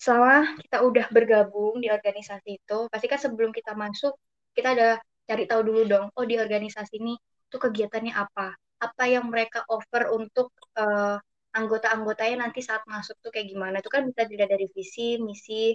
[0.00, 4.16] Selama kita udah bergabung di organisasi itu, pasti kan sebelum kita masuk,
[4.56, 4.90] kita ada
[5.30, 7.14] cari tahu dulu dong, oh di organisasi ini
[7.50, 8.50] tuh kegiatannya apa?
[8.82, 11.16] Apa yang mereka offer untuk eh,
[11.54, 13.78] anggota-anggotanya nanti saat masuk tuh kayak gimana?
[13.82, 15.74] Itu kan bisa dilihat dari visi, misi,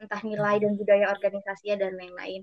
[0.00, 2.40] entah nilai dan budaya organisasinya dan lain-lain.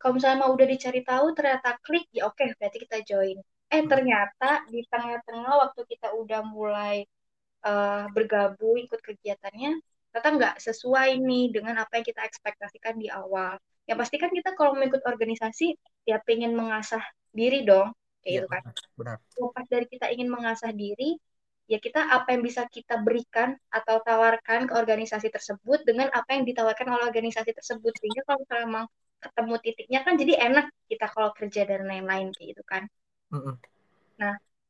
[0.00, 3.38] Kalau misalnya mau udah dicari tahu, ternyata klik, ya oke, berarti kita join.
[3.72, 6.96] Eh, ternyata di tengah-tengah waktu kita udah mulai
[7.64, 9.70] eh, bergabung, ikut kegiatannya,
[10.12, 13.56] ternyata nggak sesuai nih dengan apa yang kita ekspektasikan di awal.
[13.84, 15.76] Ya pasti kan kita kalau mau ikut organisasi,
[16.08, 17.04] ya pengen mengasah
[17.36, 17.92] diri dong,
[18.24, 18.62] kayak Iya, gitu kan.
[18.96, 19.16] benar.
[19.36, 21.20] Lepas dari kita ingin mengasah diri,
[21.68, 26.44] ya kita apa yang bisa kita berikan atau tawarkan ke organisasi tersebut dengan apa yang
[26.48, 27.92] ditawarkan oleh organisasi tersebut.
[28.00, 28.86] Sehingga kalau misalnya memang
[29.20, 32.84] ketemu titiknya kan jadi enak kita kalau kerja dan lain-lain kayak gitu kan.
[33.32, 33.56] Mm-mm.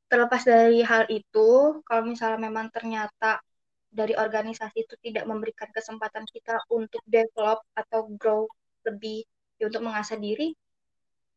[0.07, 3.43] Terlepas dari hal itu, kalau misalnya memang ternyata
[3.91, 8.47] dari organisasi itu tidak memberikan kesempatan kita untuk develop atau grow
[8.89, 9.25] lebih
[9.61, 10.53] ya untuk mengasah diri,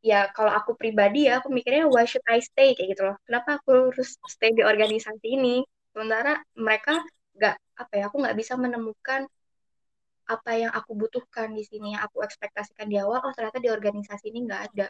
[0.04, 3.18] ya kalau aku pribadi ya aku mikirnya why should I stay kayak gitu loh.
[3.26, 5.64] Kenapa aku harus stay di organisasi ini?
[5.92, 7.02] Sementara mereka
[7.38, 9.22] nggak apa ya, aku nggak bisa menemukan
[10.28, 14.28] apa yang aku butuhkan di sini, yang aku ekspektasikan di awal, oh ternyata di organisasi
[14.28, 14.88] ini nggak ada.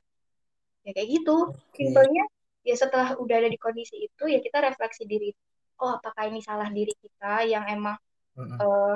[0.81, 1.53] Ya kayak gitu.
[1.77, 2.25] Simpelnya
[2.67, 5.31] ya setelah udah ada di kondisi itu ya kita refleksi diri
[5.79, 7.95] oh apakah ini salah diri kita yang emang
[8.35, 8.59] Mm-mm.
[8.59, 8.95] eh,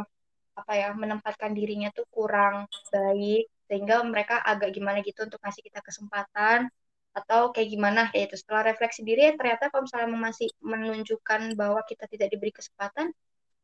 [0.57, 5.79] apa ya menempatkan dirinya tuh kurang baik sehingga mereka agak gimana gitu untuk ngasih kita
[5.79, 6.67] kesempatan
[7.11, 11.83] atau kayak gimana kayak itu setelah refleksi diri ya ternyata kalau misalnya masih menunjukkan bahwa
[11.87, 13.11] kita tidak diberi kesempatan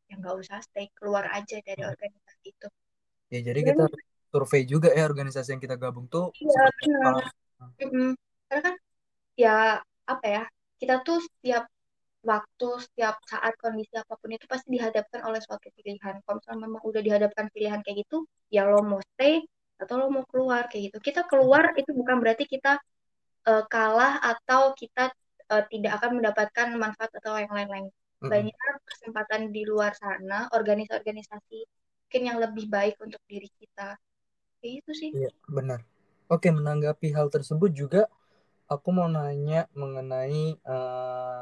[0.08, 1.91] ya nggak usah stay keluar aja dari Hmm.
[1.91, 2.67] organisasi itu
[3.28, 3.86] Ya jadi Dan- kita
[4.32, 7.23] survei juga ya organisasi yang kita gabung tuh Iya, benar.
[7.84, 8.10] Mm-mm.
[8.47, 8.76] Karena kan
[9.36, 9.56] ya
[10.08, 10.43] apa ya
[10.80, 11.67] kita tuh setiap
[12.27, 16.19] waktu setiap saat kondisi apa pun itu pasti dihadapkan oleh suatu pilihan.
[16.23, 19.39] Kalau misalnya memang udah dihadapkan pilihan kayak gitu, ya lo mau stay
[19.79, 20.97] atau lo mau keluar kayak gitu.
[20.99, 22.75] Kita keluar itu bukan berarti kita
[23.47, 25.15] eh, kalah atau kita
[25.47, 27.87] eh, tidak akan mendapatkan manfaat atau yang lain-lain.
[28.17, 31.59] Banyak kesempatan di luar sana, organisasi-organisasi
[32.07, 33.95] mungkin yang lebih baik untuk diri kita.
[34.59, 35.09] Kayak gitu sih.
[35.15, 35.85] Iya, benar.
[36.27, 38.09] Oke, menanggapi hal tersebut juga
[38.67, 41.41] aku mau nanya mengenai eh,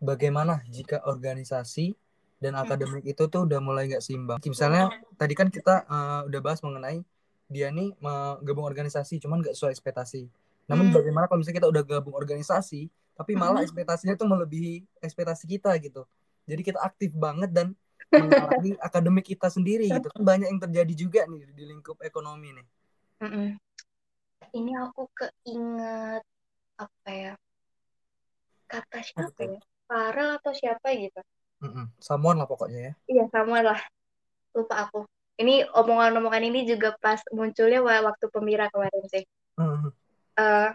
[0.00, 1.92] bagaimana jika organisasi
[2.40, 4.40] dan akademik itu tuh udah mulai nggak seimbang.
[4.40, 4.88] Misalnya
[5.20, 7.04] tadi kan kita eh, udah bahas mengenai
[7.50, 10.24] dia nih mau gabung organisasi cuman nggak sesuai ekspektasi.
[10.70, 10.96] Namun Hmm.
[10.96, 13.68] bagaimana kalau misalnya kita udah gabung organisasi tapi malah Hmm.
[13.68, 16.08] ekspektasinya tuh melebihi ekspektasi kita gitu.
[16.48, 17.76] Jadi kita aktif banget dan
[18.10, 20.08] menghalangi akademik kita sendiri gitu.
[20.08, 22.66] Kan banyak yang terjadi juga nih di lingkup ekonomi nih.
[23.20, 23.48] Mm-mm.
[24.50, 26.24] Ini aku keinget
[26.80, 27.32] apa ya
[28.70, 31.18] kata siapa ya Farel atau siapa gitu.
[31.98, 32.92] Someone lah pokoknya ya.
[33.10, 33.80] iya sama lah
[34.54, 35.02] lupa aku
[35.42, 39.24] ini omongan-omongan ini juga pas munculnya wa- waktu pemira kemarin sih
[39.60, 39.92] Mm.
[40.40, 40.72] Eh,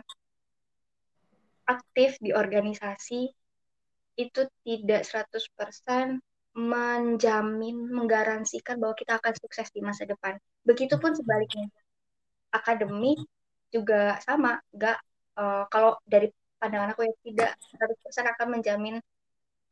[1.65, 3.33] aktif di organisasi
[4.15, 6.21] itu tidak 100%
[6.55, 10.37] menjamin, menggaransikan bahwa kita akan sukses di masa depan.
[10.63, 11.67] Begitupun sebaliknya.
[12.53, 13.19] Akademik
[13.73, 14.97] juga sama, nggak
[15.41, 18.95] eh, kalau dari pandangan aku ya tidak 100% akan menjamin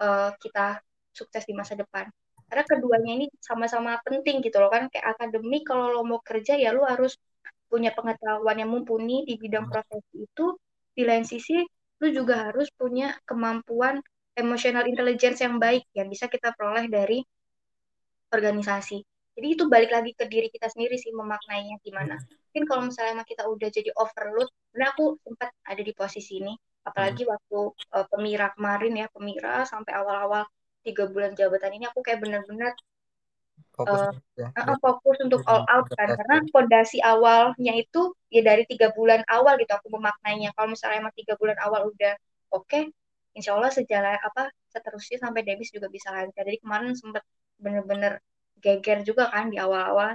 [0.04, 0.82] eh, kita
[1.14, 2.10] sukses di masa depan.
[2.50, 4.90] Karena keduanya ini sama-sama penting gitu loh kan.
[4.92, 7.18] Kayak akademik kalau lo mau kerja ya lo harus
[7.72, 10.54] punya pengetahuan yang mumpuni di bidang profesi itu.
[10.94, 11.58] Di lain sisi
[12.02, 13.98] lu juga harus punya kemampuan
[14.38, 17.22] emotional intelligence yang baik yang bisa kita peroleh dari
[18.34, 18.98] organisasi.
[19.34, 22.22] Jadi itu balik lagi ke diri kita sendiri sih memaknainya gimana.
[22.54, 26.54] Mungkin kalau misalnya kita udah jadi overload, karena aku sempat ada di posisi ini,
[26.88, 27.58] apalagi waktu
[27.96, 30.44] uh, pemira kemarin ya, pemira sampai awal-awal
[30.86, 32.72] tiga bulan jabatan ini aku kayak bener-bener
[33.76, 34.48] Fokus Eh, ya.
[34.70, 36.10] uh, fokus untuk all out kan.
[36.18, 38.02] karena fondasi awalnya itu
[38.36, 40.50] ya dari tiga bulan awal gitu aku memaknainya.
[40.56, 42.14] Kalau misalnya emang tiga bulan awal udah
[42.54, 42.80] oke
[43.38, 44.42] insya Allah sejalan apa
[44.74, 46.44] seterusnya sampai debis juga bisa lancar.
[46.46, 47.24] Jadi kemarin sempet
[47.64, 48.14] bener-bener
[48.64, 50.14] geger juga kan di awal-awal.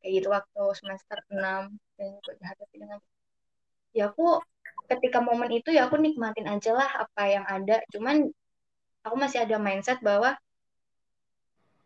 [0.00, 1.62] Kayak gitu waktu semester 6
[1.96, 2.98] dan juga dihadapi dengan
[3.96, 4.22] ya aku
[4.90, 8.28] ketika momen itu ya aku nikmatin aja lah apa yang ada cuman
[9.06, 10.36] aku masih ada mindset bahwa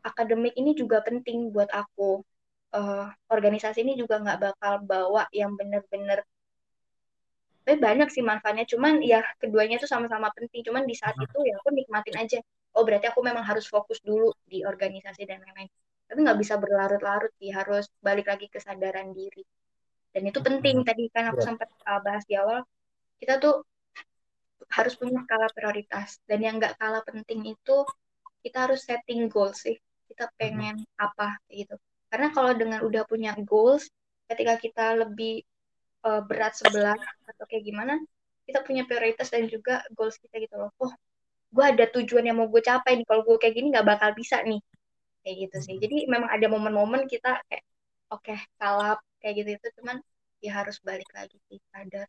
[0.08, 2.22] akademik ini juga penting buat aku.
[2.76, 6.22] Eh, organisasi ini juga nggak bakal bawa yang bener-bener
[7.70, 8.64] eh, banyak sih manfaatnya.
[8.72, 10.60] Cuman ya keduanya itu sama-sama penting.
[10.66, 12.38] Cuman di saat itu ya aku nikmatin aja.
[12.76, 15.70] Oh berarti aku memang harus fokus dulu di organisasi dan lain-lain.
[16.06, 17.50] Tapi nggak bisa berlarut-larut sih.
[17.58, 19.42] Harus balik lagi kesadaran diri.
[20.16, 20.80] Dan itu penting.
[20.80, 21.52] Tadi kan aku Iya.
[21.52, 22.64] sempat uh, bahas di awal.
[23.20, 23.60] Kita tuh
[24.72, 26.16] harus punya skala prioritas.
[26.24, 27.84] Dan yang nggak kalah penting itu
[28.46, 29.74] kita harus setting goals sih
[30.06, 31.74] kita pengen apa gitu
[32.06, 33.90] karena kalau dengan udah punya goals
[34.30, 35.42] ketika kita lebih
[36.06, 37.98] uh, berat sebelah atau kayak gimana
[38.46, 40.94] kita punya prioritas dan juga goals kita gitu loh oh
[41.50, 44.38] gue ada tujuan yang mau gue capai nih kalau gue kayak gini nggak bakal bisa
[44.46, 44.62] nih
[45.26, 47.66] kayak gitu sih jadi memang ada momen-momen kita kayak
[48.14, 49.96] oke okay, kalap kayak gitu itu cuman
[50.38, 52.06] ya harus balik lagi sih sadar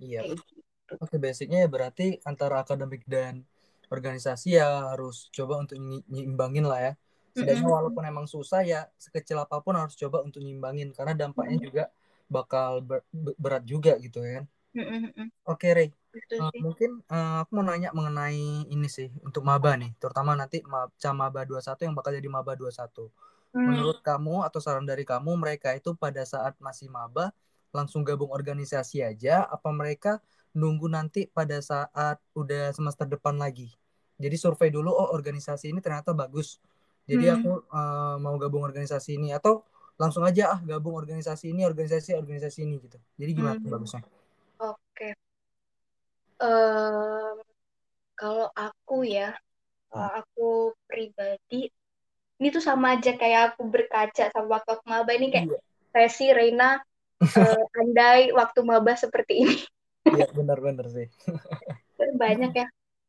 [0.00, 0.20] Iya.
[0.24, 0.64] kayak gitu
[1.02, 3.42] Oke, basicnya ya berarti antara akademik dan
[3.90, 6.92] organisasi ya harus coba untuk nyi- nyimbangin lah ya.
[7.34, 11.84] Setidaknya walaupun emang susah ya sekecil apa pun harus coba untuk nyimbangin karena dampaknya juga
[12.30, 14.44] bakal ber- ber- berat juga gitu ya kan.
[15.46, 15.88] Oke, Rey.
[16.30, 20.56] Sih mungkin eh, aku mau nanya mengenai ini sih untuk maba nih, terutama nanti
[21.20, 23.10] Maba 21 yang bakal jadi Maba 21.
[23.56, 23.66] Hmm.
[23.66, 27.32] Menurut kamu atau saran dari kamu mereka itu pada saat masih maba
[27.74, 30.22] langsung gabung organisasi aja apa mereka
[30.56, 33.68] nunggu nanti pada saat udah semester depan lagi.
[34.16, 36.60] Jadi survei dulu oh organisasi ini ternyata bagus.
[37.10, 37.34] Jadi Hmm.
[37.34, 39.62] aku eh, mau gabung organisasi ini atau
[40.00, 42.98] langsung aja ah gabung organisasi ini organisasi organisasi ini gitu.
[43.20, 43.68] Jadi gimana Hmm.
[43.68, 44.02] bagusnya?
[44.58, 45.14] Oke.
[46.40, 47.36] Em,
[48.20, 49.28] kalau aku ya,
[49.90, 50.42] kalau aku
[50.88, 51.56] pribadi,
[52.36, 55.58] ini tuh sama aja kayak aku berkaca sama waktu aku maba ini kayak Iya,
[55.96, 56.76] Resi, Reina,
[57.40, 59.56] eh, andai waktu maba seperti ini.
[60.12, 61.08] iya benar-benar sih.
[62.22, 62.66] banyak ya.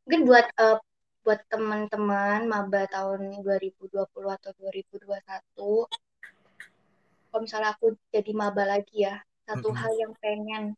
[0.08, 0.80] Mungkin buat uh,
[1.28, 5.12] buat teman-teman maba tahun 2020 atau 2021
[7.28, 10.72] kalau misalnya aku jadi maba lagi ya satu hal yang pengen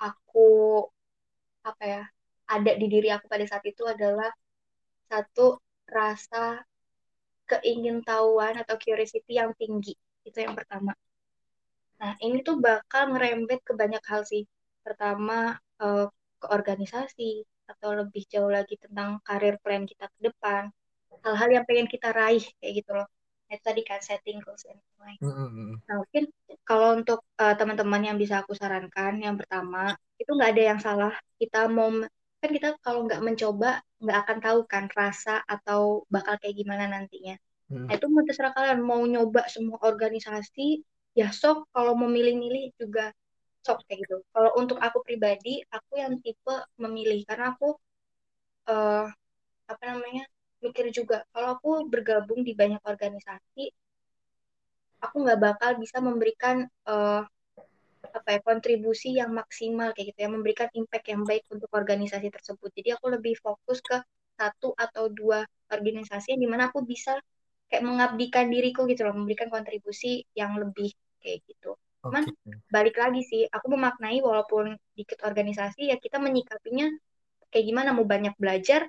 [0.00, 0.80] aku
[1.60, 2.02] apa ya
[2.48, 4.32] ada di diri aku pada saat itu adalah
[5.12, 5.60] satu
[5.92, 6.64] rasa
[7.50, 9.94] keingintahuan atau curiosity yang tinggi.
[10.24, 10.92] Itu yang pertama.
[12.00, 14.44] Nah ini tuh bakal ngerembet ke banyak hal sih.
[14.84, 16.06] Pertama uh,
[16.40, 20.68] ke organisasi atau lebih jauh lagi tentang karir plan kita ke depan.
[21.24, 23.08] Hal-hal yang pengen kita raih kayak gitu loh.
[23.48, 25.16] Itu tadi kan setting goals and plan
[25.84, 26.24] nah mungkin
[26.64, 31.12] kalau untuk uh, teman-teman yang bisa aku sarankan yang pertama itu nggak ada yang salah.
[31.36, 31.92] Kita mau
[32.44, 37.40] kan kita kalau nggak mencoba nggak akan tahu kan rasa atau bakal kayak gimana nantinya
[37.72, 37.88] hmm.
[37.88, 40.84] nah, itu mau terserah kalian mau nyoba semua organisasi
[41.16, 43.16] ya sok kalau mau milih-milih juga
[43.64, 44.16] sok kayak gitu.
[44.28, 47.72] Kalau untuk aku pribadi, aku yang tipe memilih karena aku
[48.68, 49.08] uh,
[49.64, 50.28] apa namanya
[50.60, 53.72] mikir juga kalau aku bergabung di banyak organisasi,
[55.00, 57.24] aku nggak bakal bisa memberikan uh,
[58.14, 62.70] apa ya kontribusi yang maksimal kayak gitu ya, memberikan impact yang baik untuk organisasi tersebut.
[62.70, 63.98] Jadi aku lebih fokus ke
[64.34, 67.18] satu atau dua organisasi yang di mana aku bisa
[67.66, 71.74] kayak mengabdikan diriku gitu loh, memberikan kontribusi yang lebih kayak gitu.
[72.04, 72.60] Cuman okay.
[72.68, 76.92] balik lagi sih, aku memaknai walaupun dikit organisasi ya kita menyikapinya
[77.48, 78.86] kayak gimana mau banyak belajar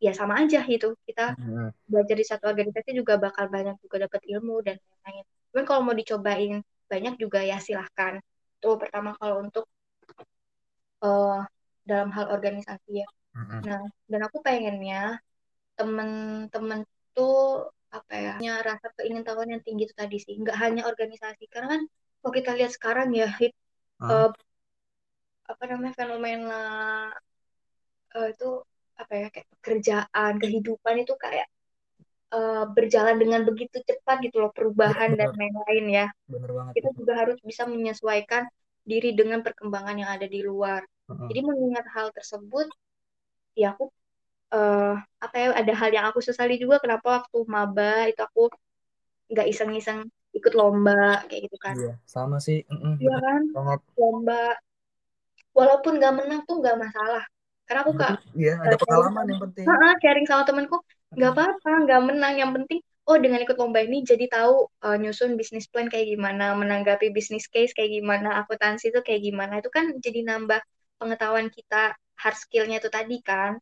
[0.00, 0.96] ya sama aja gitu.
[1.04, 1.68] Kita mm-hmm.
[1.84, 5.24] belajar di satu organisasi juga bakal banyak juga dapat ilmu dan lain-lain.
[5.52, 8.16] Cuman kalau mau dicobain banyak juga ya silahkan.
[8.58, 9.64] Tuh pertama kalau untuk
[11.02, 11.42] uh,
[11.86, 13.08] dalam hal organisasi ya.
[13.38, 13.60] Mm-hmm.
[13.64, 15.22] Nah, dan aku pengennya
[15.78, 16.82] temen-temen
[17.14, 20.34] tuh apa ya, punya rasa keingintahuan yang tinggi itu tadi sih.
[20.36, 21.82] Nggak hanya organisasi, karena kan
[22.20, 23.54] kalau kita lihat sekarang ya hit
[24.02, 24.28] uh,
[25.48, 26.62] apa namanya fenomena
[28.12, 28.60] uh, itu
[28.98, 31.46] apa ya kayak pekerjaan kehidupan itu kayak
[32.32, 36.06] uh, berjalan dengan begitu cepat gitu loh perubahan bener, dan lain-lain ya.
[36.28, 36.72] Bener banget.
[36.80, 38.48] Kita juga harus bisa menyesuaikan
[38.88, 40.80] diri dengan perkembangan yang ada di luar.
[41.08, 41.24] Uh-huh.
[41.32, 42.68] jadi mengingat hal tersebut
[43.56, 43.88] ya aku
[44.52, 48.52] uh, apa ya ada hal yang aku sesali juga kenapa waktu maba itu aku
[49.32, 50.04] nggak iseng-iseng
[50.36, 51.74] ikut lomba kayak gitu kan.
[51.80, 52.60] Iya sama sih.
[53.00, 53.42] Iya kan?
[53.56, 53.80] banget.
[53.96, 54.44] lomba.
[55.56, 57.24] Walaupun nggak menang tuh nggak masalah.
[57.64, 59.64] Karena aku kak iya ada pengalaman yang penting.
[60.04, 60.76] Sharing sama temenku
[61.14, 62.34] nggak apa-apa nggak menang.
[62.40, 66.44] Yang penting oh dengan ikut lomba ini jadi tahu uh, nyusun bisnis plan kayak gimana
[66.60, 69.52] menanggapi bisnis case kayak gimana akuntansi itu kayak gimana.
[69.60, 70.60] Itu kan jadi nambah
[71.00, 73.52] pengetahuan kita hard skillnya itu tadi kan.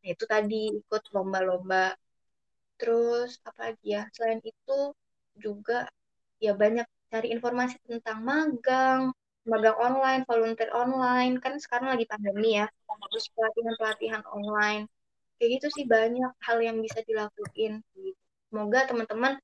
[0.00, 1.94] Nah, itu tadi ikut lomba-lomba.
[2.78, 4.02] Terus apa lagi ya?
[4.14, 4.78] Selain itu
[5.44, 5.74] juga
[6.44, 9.00] ya banyak cari informasi tentang magang,
[9.50, 12.66] magang online, volunteer online, kan sekarang lagi pandemi ya,
[13.10, 14.84] terus pelatihan-pelatihan online.
[15.38, 17.80] Kayak gitu sih banyak hal yang bisa dilakuin.
[18.50, 19.38] Semoga teman-teman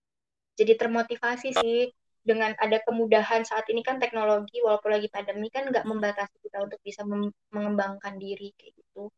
[0.59, 5.85] jadi termotivasi sih dengan ada kemudahan saat ini kan teknologi walaupun lagi pandemi kan nggak
[5.85, 7.05] membatasi kita untuk bisa
[7.53, 9.13] mengembangkan diri kayak gitu.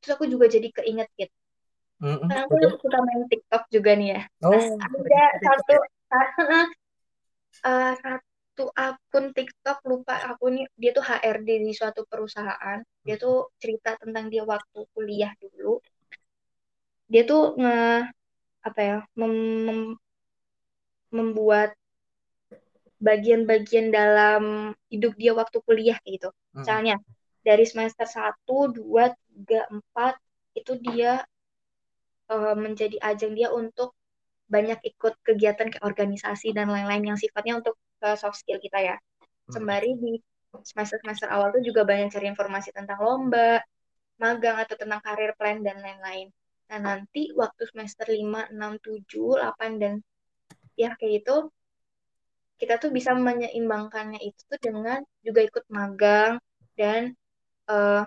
[0.00, 1.36] Terus aku juga jadi keinget gitu.
[2.02, 2.28] Mm -hmm.
[2.30, 4.22] Karena aku suka main TikTok juga nih ya.
[4.42, 5.74] Oh, nah, ada satu
[7.68, 8.31] uh, satu
[8.76, 12.78] akun TikTok lupa aku nih dia tuh HRD di suatu perusahaan.
[13.02, 15.80] Dia tuh cerita tentang dia waktu kuliah dulu.
[17.08, 18.08] Dia tuh nge
[18.62, 19.34] apa ya mem,
[19.66, 19.80] mem,
[21.10, 21.74] membuat
[23.02, 26.28] bagian-bagian dalam hidup dia waktu kuliah kayak gitu.
[26.30, 26.62] Hmm.
[26.62, 26.96] misalnya
[27.42, 29.10] dari semester 1, 2,
[29.50, 30.14] 3, 4
[30.54, 31.26] itu dia
[32.30, 33.98] uh, menjadi ajang dia untuk
[34.46, 38.96] banyak ikut kegiatan kayak organisasi dan lain-lain yang sifatnya untuk uh, soft skill kita ya.
[39.48, 39.52] Hmm.
[39.62, 40.18] Sembari di
[40.52, 43.64] semester-semester awal tuh juga banyak cari informasi tentang lomba,
[44.20, 46.28] magang atau tentang karir plan dan lain-lain.
[46.68, 49.92] Nah, nanti waktu semester 5, 6, 7, 8 dan
[50.76, 51.36] ya kayak itu
[52.56, 56.38] kita tuh bisa menyeimbangkannya itu tuh dengan juga ikut magang
[56.78, 57.12] dan
[57.66, 58.06] uh,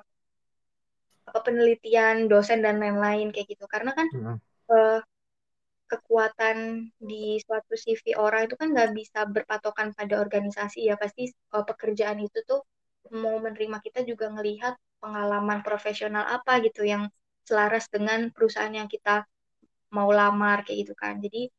[1.25, 3.65] apa penelitian dosen dan lain-lain kayak gitu.
[3.67, 4.37] Karena kan hmm.
[4.71, 4.99] uh,
[5.85, 10.95] kekuatan di suatu CV orang itu kan nggak bisa berpatokan pada organisasi ya.
[10.97, 12.61] Pasti uh, pekerjaan itu tuh
[13.13, 17.05] mau menerima kita juga ngelihat pengalaman profesional apa gitu yang
[17.45, 19.29] selaras dengan perusahaan yang kita
[19.93, 21.21] mau lamar kayak gitu kan.
[21.21, 21.53] Jadi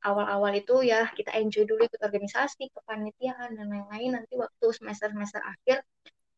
[0.00, 4.16] awal-awal itu ya kita enjoy dulu ikut organisasi kepanitiaan dan lain-lain.
[4.16, 5.84] Nanti waktu semester semester akhir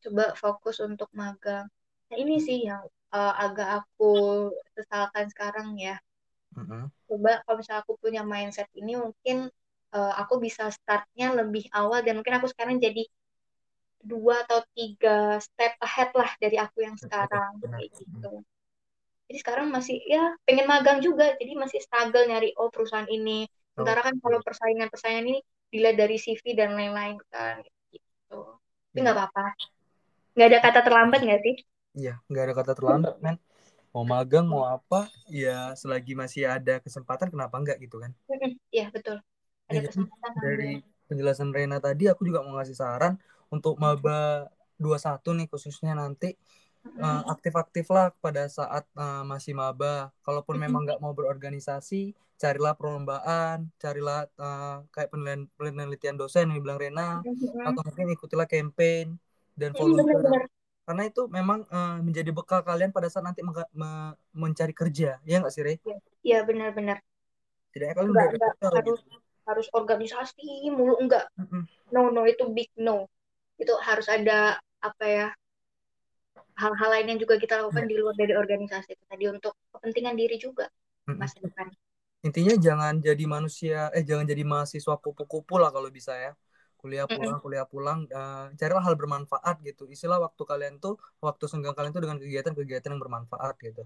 [0.03, 1.71] coba fokus untuk magang.
[2.11, 2.83] Nah ini sih yang
[3.15, 5.95] uh, agak aku sesalkan sekarang ya
[6.57, 6.83] Mm-hmm.
[7.07, 9.47] Coba kalau misalnya aku punya mindset ini mungkin
[9.95, 13.03] uh, aku bisa startnya lebih awal dan mungkin aku sekarang jadi
[14.01, 17.77] dua atau tiga step ahead lah dari aku yang sekarang Benar.
[17.79, 18.33] kayak gitu.
[19.29, 23.47] Jadi sekarang masih ya pengen magang juga, jadi masih struggle nyari oh perusahaan ini.
[23.71, 25.39] Sementara kan kalau persaingan-persaingan ini
[25.71, 27.63] dilihat dari CV dan lain-lain kan
[27.95, 28.59] gitu.
[28.91, 29.03] Tapi Iya.
[29.07, 29.45] nggak apa-apa.
[30.35, 31.55] Nggak ada kata terlambat nggak sih?
[31.95, 33.35] Iya, nggak ada kata terlambat, men.
[33.91, 38.11] Mau magang, mau apa, ya selagi masih ada kesempatan, kenapa enggak gitu kan?
[38.71, 39.17] Iya betul.
[39.67, 40.71] Ada Iya, kesempatan Dari
[41.11, 43.13] penjelasan Rena tadi, aku juga mau ngasih saran
[43.51, 44.47] untuk maba
[44.79, 46.39] 21 nih khususnya nanti.
[47.01, 50.13] Eh, aktif-aktiflah pada saat eh, masih maba.
[50.25, 56.79] Kalaupun memang nggak mau berorganisasi, carilah perlombaan, carilah eh, kayak penelitian, penelitian dosen yang dibilang
[56.79, 57.07] Rena,
[57.67, 59.19] atau mungkin ikutilah campaign
[59.59, 60.60] dan Mm, volunteer.
[60.91, 60.97] Benar-benar.
[60.97, 63.41] Karena itu memang eh, menjadi bekal kalian pada saat nanti
[63.81, 65.73] me- mencari kerja, ya nggak sih, Re?
[66.27, 66.97] Iya benar-benar.
[67.67, 69.07] Setidaknya kalian Nggak udah nggak bekal harus gitu.
[69.47, 70.45] harus organisasi
[70.77, 71.25] mulu enggak.
[71.39, 71.67] Mm-mm.
[71.93, 72.97] No no itu big no.
[73.61, 74.37] Itu harus ada
[74.89, 75.27] apa ya
[76.61, 80.35] hal-hal lain yang juga kita lakukan di luar dari organisasi itu tadi untuk kepentingan diri
[80.45, 80.65] juga
[81.09, 81.19] Mm-mm.
[81.19, 81.67] masa depan.
[82.27, 86.31] Intinya jangan jadi manusia, eh jangan jadi mahasiswa kupu-kupu lah kalau bisa ya.
[86.81, 89.83] Kuliah pulang, kuliah pulang, eh, carilah hal bermanfaat gitu.
[89.93, 93.83] Istilah waktu kalian tuh, waktu senggang kalian tuh dengan kegiatan-kegiatan yang bermanfaat gitu.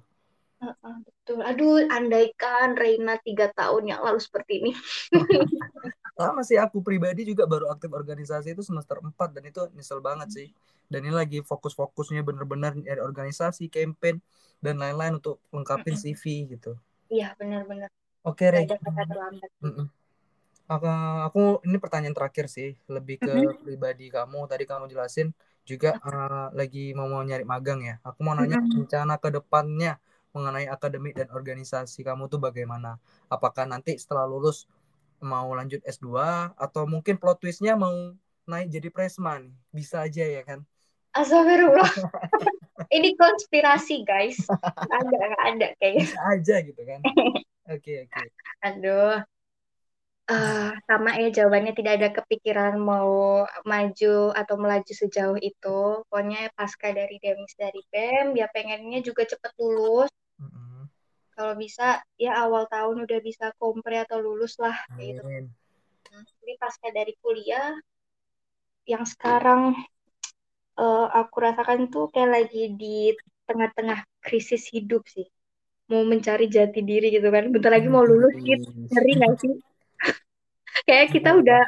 [0.63, 1.39] Heeh, betul.
[1.43, 4.71] Aduh, andaikan Reina tiga tahun yang lalu seperti ini.
[6.15, 10.31] Sama sih aku pribadi juga baru aktif organisasi itu semester 4 dan itu nyesel banget
[10.31, 10.47] sih.
[10.87, 14.23] Dan ini lagi fokus-fokusnya bener-bener nyari organisasi, campaign,
[14.63, 15.99] dan lain-lain untuk lengkapin.
[15.99, 16.23] CV
[16.55, 16.71] gitu.
[17.11, 17.89] Iya, benar-benar.
[18.23, 18.79] Oke, Nggak
[19.61, 19.95] Re.
[20.71, 20.85] Aku,
[21.27, 23.31] aku ini pertanyaan terakhir sih, lebih ke
[23.63, 24.37] pribadi kamu.
[24.51, 25.27] Tadi kamu jelasin
[25.69, 27.93] juga eh, lagi mau mau nyari magang ya.
[28.07, 28.71] Aku mau nanya Mm-mm.
[28.73, 29.89] rencana ke depannya
[30.35, 32.97] mengenai akademik dan organisasi kamu tuh bagaimana?
[33.33, 34.57] Apakah nanti setelah lulus
[35.31, 37.93] mau lanjut S2 atau mungkin plot twistnya mau
[38.49, 39.53] naik jadi presma nih?
[39.77, 40.59] Bisa aja ya kan?
[41.17, 41.89] Astagfirullah.
[42.95, 44.51] Ini konspirasi, guys.
[44.91, 46.05] Ada, nggak ada kayaknya.
[46.05, 47.01] Bisa aja gitu kan?
[47.73, 48.25] Oke, oke.
[48.63, 49.23] Aduh.
[50.25, 56.01] Eh, sama ya jawabannya tidak ada kepikiran mau maju atau melaju sejauh itu.
[56.09, 60.09] Pokoknya pasca dari Demis dari BEM, ya pengennya juga cepet lulus.
[60.41, 60.89] Mm-mm.
[61.37, 64.73] Kalau bisa, ya awal tahun udah bisa kompre atau lulus lah.
[64.97, 65.21] Kayak gitu.
[65.29, 65.45] Amin.
[66.41, 67.77] Jadi pasca dari kuliah,
[68.89, 69.77] yang sekarang
[70.81, 73.13] eh, aku rasakan tuh kayak lagi di
[73.45, 75.29] tengah-tengah krisis hidup sih.
[75.93, 77.53] Mau mencari jati diri gitu kan.
[77.53, 78.73] Bentar lagi mau lulus gitu.
[78.89, 79.53] Ngeri gak sih?
[80.83, 81.63] Kayak kita udah,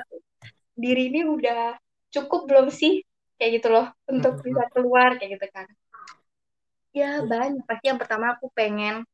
[0.75, 1.79] diri ini udah
[2.11, 2.99] cukup belum sih?
[3.39, 3.87] Kayak gitu loh.
[4.11, 5.67] Untuk bisa keluar kayak gitu kan.
[6.91, 7.63] Ya banyak.
[7.69, 9.05] Pasti yang pertama aku pengen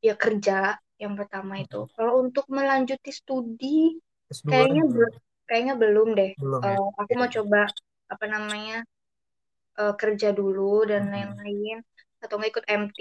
[0.00, 0.78] ya kerja.
[0.94, 1.90] Yang pertama itu.
[1.98, 3.98] Kalau untuk melanjuti studi,
[4.30, 5.12] S2 kayaknya belum.
[5.44, 6.32] kayaknya belum deh.
[6.38, 6.76] Belum ya?
[6.78, 7.60] Eh, aku mau coba
[8.06, 8.78] apa namanya
[9.80, 11.82] eh, kerja dulu dan lain-lain
[12.22, 13.00] atau nggak ikut MT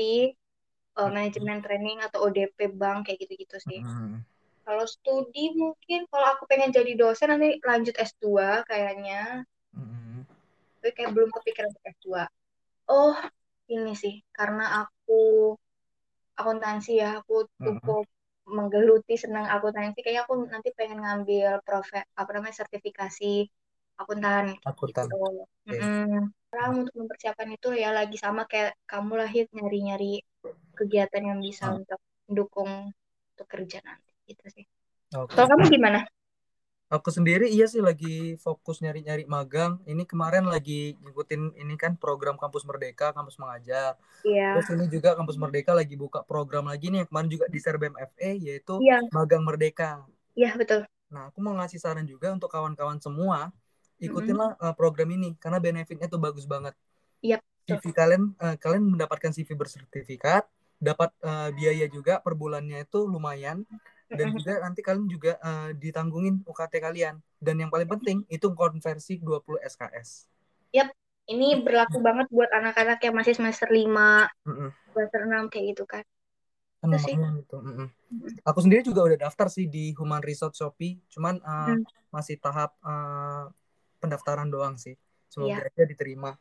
[0.97, 3.79] eh, manajemen training atau ODP bank kayak gitu-gitu sih.
[3.85, 4.32] Mm-mm.
[4.63, 9.43] Kalau studi mungkin kalau aku pengen jadi dosen nanti lanjut S2 kayaknya.
[9.75, 10.23] Mm-mm.
[10.79, 12.07] Tapi kayak belum kepikiran untuk S2.
[12.87, 13.15] Oh,
[13.71, 15.55] ini sih karena aku
[16.33, 18.07] akuntansi ya, aku cukup
[18.47, 19.99] menggeluti senang akuntansi.
[20.03, 23.47] Kayaknya aku nanti pengen ngambil profe apa namanya sertifikasi
[23.99, 25.05] akuntan Akuntan.
[25.07, 25.15] gitu.
[25.19, 25.79] Oke.
[25.79, 26.31] Mm-mm.
[26.49, 30.21] Sekarang untuk mempersiapkan itu ya lagi sama kayak kamu lahir nyari-nyari
[30.73, 31.77] kegiatan yang bisa Ah.
[31.77, 31.99] untuk
[32.29, 32.91] mendukung
[33.33, 34.65] untuk kerja nanti gitu sih.
[35.13, 35.37] Oke.
[35.37, 35.99] Kalau kamu gimana?
[36.93, 39.81] Aku sendiri iya sih lagi fokus nyari-nyari magang.
[39.89, 43.97] Ini kemarin lagi ngikutin ini kan program Kampus Merdeka, Kampus Mengajar.
[44.21, 44.61] Iya.
[44.61, 47.97] Terus ini juga Kampus Merdeka lagi buka program lagi nih yang kemarin juga di Serbem
[47.97, 50.05] FE yaitu Iya, Magang Merdeka.
[50.37, 50.85] iya betul.
[51.13, 53.53] Nah, aku mau ngasih saran juga untuk kawan-kawan semua,
[54.01, 56.73] ikutinlah uh, program ini karena benefitnya tuh bagus banget.
[57.25, 57.77] Iya, betul.
[57.81, 60.45] CV kalian uh, kalian mendapatkan CV bersertifikat,
[60.81, 63.65] dapat uh, biaya juga per bulannya itu lumayan
[64.09, 67.15] dan juga nanti kalian juga uh, ditanggungin UKT kalian.
[67.39, 70.27] Dan yang paling penting itu konversi 20 SKS.
[70.73, 70.89] Yap,
[71.29, 74.69] ini berlaku banget buat anak-anak yang masih semester 5, Mm-mm.
[74.91, 76.03] semester 6 kayak gitu kan.
[76.83, 77.15] Kan Itu sih.
[77.15, 77.57] itu.
[77.57, 77.87] Mm-mm.
[78.43, 81.83] Aku sendiri juga udah daftar sih di Human Resource Shopee, cuman uh, Mm.
[82.13, 83.49] masih tahap uh,
[84.03, 84.93] pendaftaran doang sih.
[85.31, 85.69] Semoga Iya.
[85.71, 86.35] aja diterima.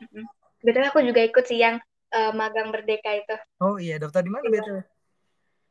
[0.00, 0.24] Mm-mm.
[0.64, 3.36] Betul aku juga ikut sih yang eh, magang merdeka itu.
[3.60, 4.52] Oh iya, daftar di mana Iya.
[4.58, 4.78] BTW?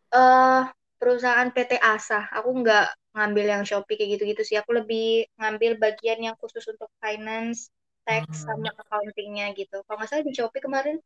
[0.08, 0.62] eh
[0.98, 2.28] perusahaan PT Asa.
[2.38, 4.58] Aku nggak ngambil yang Shopee kayak gitu-gitu sih.
[4.62, 7.70] Aku lebih ngambil bagian yang khusus untuk finance,
[8.06, 8.48] tax, Hmm.
[8.50, 9.82] sama accountingnya gitu.
[9.86, 10.98] Kalau nggak salah di Shopee kemarin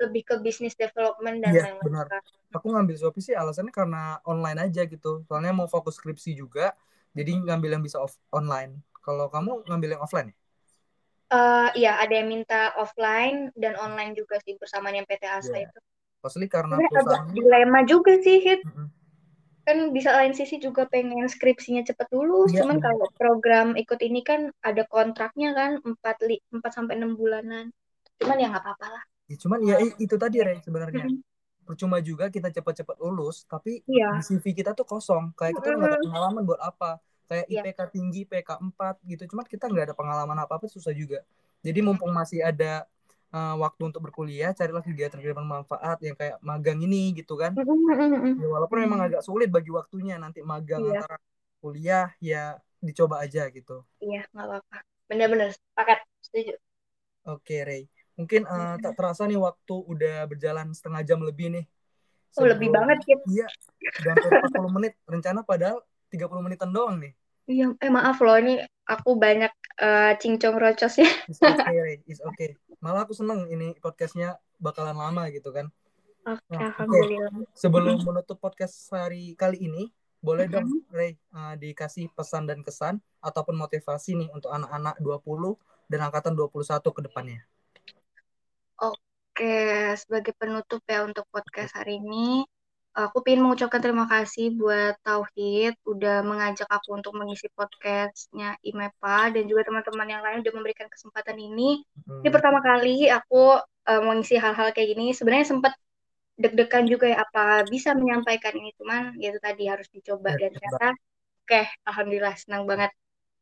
[0.00, 1.84] lebih ke business development dan Iya, lain-lain.
[1.86, 2.06] benar.
[2.10, 2.22] kan.
[2.56, 5.24] Aku ngambil Shopee sih alasannya karena online aja gitu.
[5.28, 6.72] Soalnya mau fokus skripsi juga,
[7.16, 8.80] jadi ngambil yang bisa off online.
[9.02, 10.36] Kalau kamu ngambil yang offline ya?
[11.32, 15.64] Uh, iya, ada yang minta offline dan online juga sih bersamaan yang PT ASA Iya.
[15.64, 15.78] itu.
[16.20, 18.60] Pasti karena agak perusahaan dilema juga sih, Hit.
[18.68, 18.86] Mm-mm.
[19.62, 24.20] Kan di lain sisi juga pengen skripsinya cepet lulus, Iya, cuman kalau program ikut ini
[24.26, 27.70] kan ada kontraknya kan 4 li 4 sampai 6 bulanan.
[28.18, 29.02] Cuman ya nggak apa-apa lah.
[29.30, 31.06] Ya, cuman ya itu tadi Rey sebenarnya.
[31.06, 31.22] Mm-mm.
[31.62, 35.30] Percuma juga kita cepat-cepat lulus, tapi di CV kita tuh kosong.
[35.38, 36.06] Kayak kita nggak ada Mm-mm.
[36.10, 36.90] pengalaman buat apa.
[37.30, 37.62] Kayak Iya.
[37.64, 39.22] IPK tinggi, PK 4 gitu.
[39.30, 41.22] Cuman kita nggak ada pengalaman apa-apa susah juga.
[41.62, 42.82] Jadi mumpung masih ada
[43.32, 47.56] uh, waktu untuk berkuliah, carilah kegiatan-kegiatan bermanfaat yang kayak magang ini gitu kan.
[47.56, 51.02] Ya, walaupun memang agak sulit bagi waktunya nanti magang Iya.
[51.02, 51.16] antara
[51.58, 53.82] kuliah ya dicoba aja gitu.
[53.98, 54.78] Iya, nggak apa-apa.
[55.08, 56.54] Bener-bener sepakat, setuju.
[57.26, 57.88] Oke, Rey.
[58.18, 61.64] Mungkin uh, tak terasa nih waktu udah berjalan setengah jam lebih nih.
[62.40, 63.20] Oh, lebih banget, Kit.
[63.28, 63.44] Iya,
[64.08, 64.92] hampir 40 menit.
[65.04, 67.12] Rencana padahal 30 menitan doang nih.
[67.44, 69.52] Iya, eh maaf loh, ini aku banyak
[69.82, 71.10] eh, cincong rocos ya.
[71.30, 72.02] It's okay.
[72.06, 72.58] It's okay.
[72.82, 75.70] Malah aku seneng ini podcastnya bakalan lama gitu kan.
[76.26, 76.70] Oke, Nah, oke.
[76.70, 77.32] alhamdulillah.
[77.54, 79.90] Sebelum menutup podcast hari kali ini,
[80.22, 80.86] boleh dong, Mm-mm.
[80.94, 85.58] Rey, uh, dikasih pesan dan kesan ataupun motivasi nih untuk anak-anak 20
[85.90, 87.40] dan angkatan 21 ke depannya.
[88.82, 89.54] Oke,
[89.96, 92.44] sebagai penutup ya untuk podcast hari ini,
[92.96, 99.42] aku ingin mengucapkan terima kasih buat Tauhid udah mengajak aku untuk mengisi podcastnya IMEPA dan
[99.50, 101.80] juga teman-teman yang lain udah memberikan kesempatan ini.
[102.22, 103.36] Ini Hmm, pertama kali aku
[103.90, 105.04] eh, mengisi hal-hal kayak gini.
[105.16, 105.72] Sebenarnya sempat
[106.42, 110.50] deg-degan juga ya apa bisa menyampaikan ini, cuman ya itu tadi harus dicoba ya, dan
[110.56, 110.86] ternyata
[111.44, 112.90] oke, alhamdulillah senang banget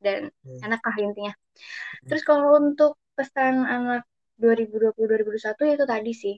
[0.05, 0.65] dan oke.
[0.65, 1.33] enak lah intinya.
[2.09, 4.03] Terus kalau untuk pesan anak
[4.41, 6.35] 2020-2021 ya itu tadi sih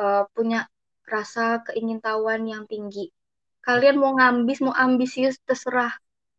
[0.00, 0.58] eh, punya
[1.06, 3.10] rasa keingintahuan yang tinggi.
[3.62, 5.94] Kalian mau ngambis, mau ambisius terserah,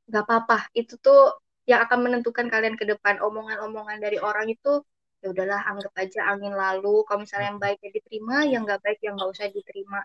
[0.08, 0.58] nggak apa-apa.
[0.76, 3.20] Itu tuh yang akan menentukan kalian ke depan.
[3.20, 4.84] Omongan-omongan dari orang itu
[5.24, 7.04] ya udahlah anggap aja angin lalu.
[7.08, 10.00] Kalau misalnya yang baik ya diterima, yang nggak baik ya nggak usah diterima.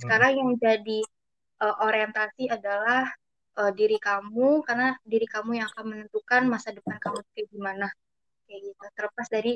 [0.00, 1.00] Sekarang yang jadi
[1.64, 3.08] eh, orientasi adalah
[3.60, 7.86] eh, diri kamu karena diri kamu yang akan menentukan masa depan kamu kayak gimana
[8.46, 9.52] kayak gitu terlepas dari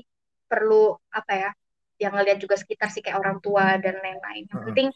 [0.51, 1.51] perlu apa ya
[2.03, 4.89] yang ngeliat juga sekitar sih kayak orang tua dan lain-lain yang penting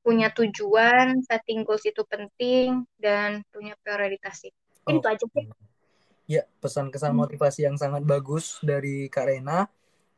[0.00, 4.52] punya tujuan setting goals itu penting dan punya prioritas sih
[4.88, 5.44] Oh, itu aja sih
[6.24, 7.28] ya pesan-kesan Hmm.
[7.28, 9.68] motivasi yang sangat bagus dari Kak Rena.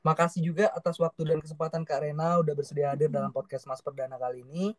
[0.02, 4.14] Makasih juga atas waktu dan kesempatan Kak Rena udah bersedia hadir dalam podcast Mas Perdana
[4.18, 4.74] kali ini.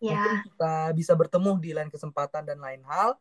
[0.00, 3.16] Mungkin ya kita bisa bertemu di lain kesempatan dan lain hal.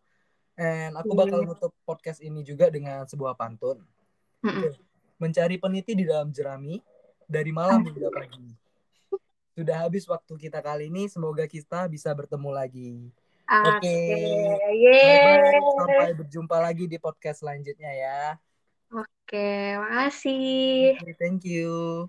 [0.60, 1.48] And aku bakal Iya.
[1.56, 3.80] nutup podcast ini juga dengan sebuah pantun.
[4.44, 4.76] Mm-mm.
[5.20, 6.84] Mencari peniti di dalam jerami
[7.34, 8.53] dari malam hingga pagi.
[9.57, 11.09] Sudah habis waktu kita kali ini.
[11.09, 12.93] Semoga kita bisa bertemu lagi.
[13.43, 13.99] oke
[14.71, 15.75] yeay Bye-bye.
[15.77, 18.21] Sampai berjumpa lagi di podcast selanjutnya ya.
[18.93, 19.49] oke
[19.84, 22.07] makasih Thank you.